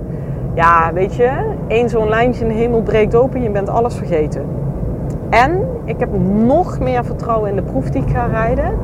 Ja, 0.55 0.93
weet 0.93 1.15
je, 1.15 1.31
één 1.67 1.89
zo'n 1.89 2.09
lijntje 2.09 2.41
in 2.41 2.47
de 2.47 2.53
hemel 2.53 2.81
breekt 2.81 3.15
open, 3.15 3.41
je 3.41 3.49
bent 3.49 3.69
alles 3.69 3.95
vergeten. 3.95 4.45
En 5.29 5.67
ik 5.85 5.99
heb 5.99 6.09
nog 6.45 6.79
meer 6.79 7.05
vertrouwen 7.05 7.49
in 7.49 7.55
de 7.55 7.61
proef 7.61 7.89
die 7.89 8.01
ik 8.01 8.09
ga 8.09 8.25
rijden. 8.25 8.77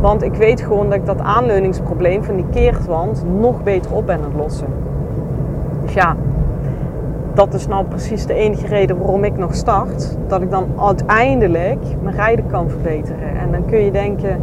Want 0.00 0.22
ik 0.22 0.34
weet 0.34 0.60
gewoon 0.60 0.88
dat 0.88 0.98
ik 0.98 1.06
dat 1.06 1.20
aanleuningsprobleem 1.20 2.24
van 2.24 2.36
die 2.36 2.46
keertwand 2.50 3.24
nog 3.40 3.62
beter 3.62 3.92
op 3.92 4.06
ben 4.06 4.16
aan 4.16 4.22
het 4.22 4.34
lossen. 4.34 4.66
Dus 5.82 5.92
ja, 5.92 6.16
dat 7.34 7.54
is 7.54 7.66
nou 7.66 7.84
precies 7.84 8.26
de 8.26 8.34
enige 8.34 8.66
reden 8.66 8.98
waarom 8.98 9.24
ik 9.24 9.36
nog 9.36 9.54
start. 9.54 10.16
Dat 10.26 10.42
ik 10.42 10.50
dan 10.50 10.66
uiteindelijk 10.80 11.80
mijn 12.02 12.16
rijden 12.16 12.46
kan 12.46 12.70
verbeteren. 12.70 13.36
En 13.40 13.52
dan 13.52 13.64
kun 13.64 13.84
je 13.84 13.90
denken, 13.90 14.40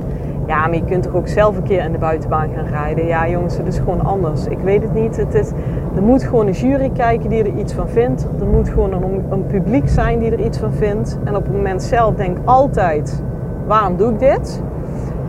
ja, 0.48 0.68
maar 0.68 0.76
je 0.76 0.84
kunt 0.84 1.04
toch 1.04 1.16
ook 1.16 1.28
zelf 1.28 1.58
een 1.58 1.64
keer 1.64 1.84
in 1.84 1.92
de 1.92 1.98
buitenbaan 1.98 2.50
gaan 2.56 2.66
rijden. 2.66 3.06
Ja, 3.06 3.30
jongens, 3.30 3.58
het 3.58 3.68
is 3.68 3.78
gewoon 3.78 4.06
anders. 4.06 4.46
Ik 4.46 4.60
weet 4.60 4.82
het 4.82 4.94
niet. 4.94 5.18
Het 5.18 5.34
is, 5.34 5.52
er 5.96 6.02
moet 6.02 6.24
gewoon 6.24 6.48
een 6.48 6.54
jury 6.54 6.90
kijken 6.90 7.30
die 7.30 7.44
er 7.44 7.58
iets 7.60 7.74
van 7.74 7.90
vindt. 7.90 8.28
Er 8.40 8.46
moet 8.46 8.70
gewoon 8.70 8.94
een, 9.30 9.46
publiek 9.48 9.90
zijn 9.90 10.20
die 10.20 10.32
er 10.32 10.40
iets 10.40 10.58
van 10.58 10.74
vindt. 10.74 11.18
En 11.24 11.36
op 11.36 11.44
het 11.44 11.54
moment 11.54 11.84
zelf 11.84 12.16
denk 12.16 12.38
altijd, 12.46 13.24
waarom 13.68 13.98
doe 13.98 14.12
ik 14.12 14.20
dit? 14.20 14.62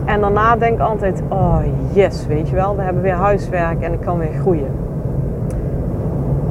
En 0.05 0.21
daarna 0.21 0.57
denk 0.57 0.75
ik 0.75 0.81
altijd, 0.81 1.23
oh 1.29 1.59
yes, 1.93 2.27
weet 2.27 2.49
je 2.49 2.55
wel, 2.55 2.77
we 2.77 2.83
hebben 2.83 3.03
weer 3.03 3.15
huiswerk 3.15 3.83
en 3.83 3.93
ik 3.93 4.01
kan 4.01 4.19
weer 4.19 4.33
groeien. 4.41 4.71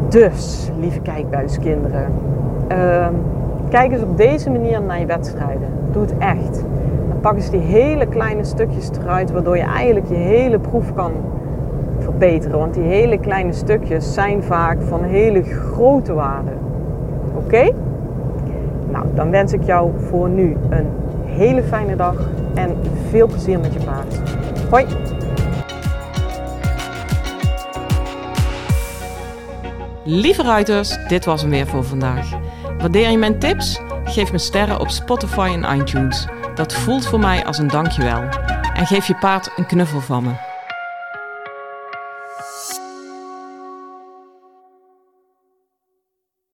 Dus, 0.09 0.71
lieve 0.79 0.99
kijkbuiskinderen, 0.99 2.05
uh, 2.71 3.07
kijk 3.69 3.91
eens 3.91 4.01
op 4.01 4.17
deze 4.17 4.49
manier 4.49 4.81
naar 4.81 4.99
je 4.99 5.05
wedstrijden. 5.05 5.67
Doe 5.91 6.01
het 6.01 6.17
echt. 6.17 6.63
Dan 7.09 7.19
pak 7.21 7.35
eens 7.35 7.49
die 7.49 7.59
hele 7.59 8.05
kleine 8.05 8.43
stukjes 8.43 8.89
eruit, 9.01 9.31
waardoor 9.31 9.57
je 9.57 9.63
eigenlijk 9.63 10.07
je 10.07 10.15
hele 10.15 10.59
proef 10.59 10.93
kan 10.93 11.11
verbeteren. 12.05 12.59
Want 12.59 12.73
die 12.73 12.83
hele 12.83 13.19
kleine 13.19 13.53
stukjes 13.53 14.13
zijn 14.13 14.43
vaak 14.43 14.77
van 14.81 15.03
hele 15.03 15.43
grote 15.43 16.13
waarde. 16.13 16.51
Oké? 17.35 17.71
Nou, 18.91 19.05
dan 19.13 19.29
wens 19.29 19.53
ik 19.53 19.63
jou 19.63 19.91
voor 19.97 20.29
nu 20.29 20.55
een 20.69 20.87
hele 21.25 21.63
fijne 21.63 21.95
dag 21.95 22.29
en 22.53 22.75
veel 23.09 23.27
plezier 23.27 23.59
met 23.59 23.73
je 23.73 23.79
paard. 23.79 24.21
Hoi! 24.69 24.85
Lieve 30.03 30.43
ruiters, 30.43 30.97
dit 31.07 31.25
was 31.25 31.41
hem 31.41 31.49
weer 31.51 31.67
voor 31.67 31.83
vandaag. 31.83 32.29
Waardeer 32.77 33.09
je 33.09 33.17
mijn 33.17 33.39
tips? 33.39 33.81
Geef 34.03 34.31
me 34.31 34.37
sterren 34.37 34.79
op 34.79 34.89
Spotify 34.89 35.57
en 35.61 35.79
iTunes. 35.79 36.27
Dat 36.55 36.73
voelt 36.73 37.07
voor 37.07 37.19
mij 37.19 37.45
als 37.45 37.57
een 37.57 37.67
dankjewel. 37.67 38.21
En 38.73 38.85
geef 38.85 39.07
je 39.07 39.15
paard 39.15 39.51
een 39.55 39.65
knuffel 39.65 39.99
van 39.99 40.23
me. 40.23 40.44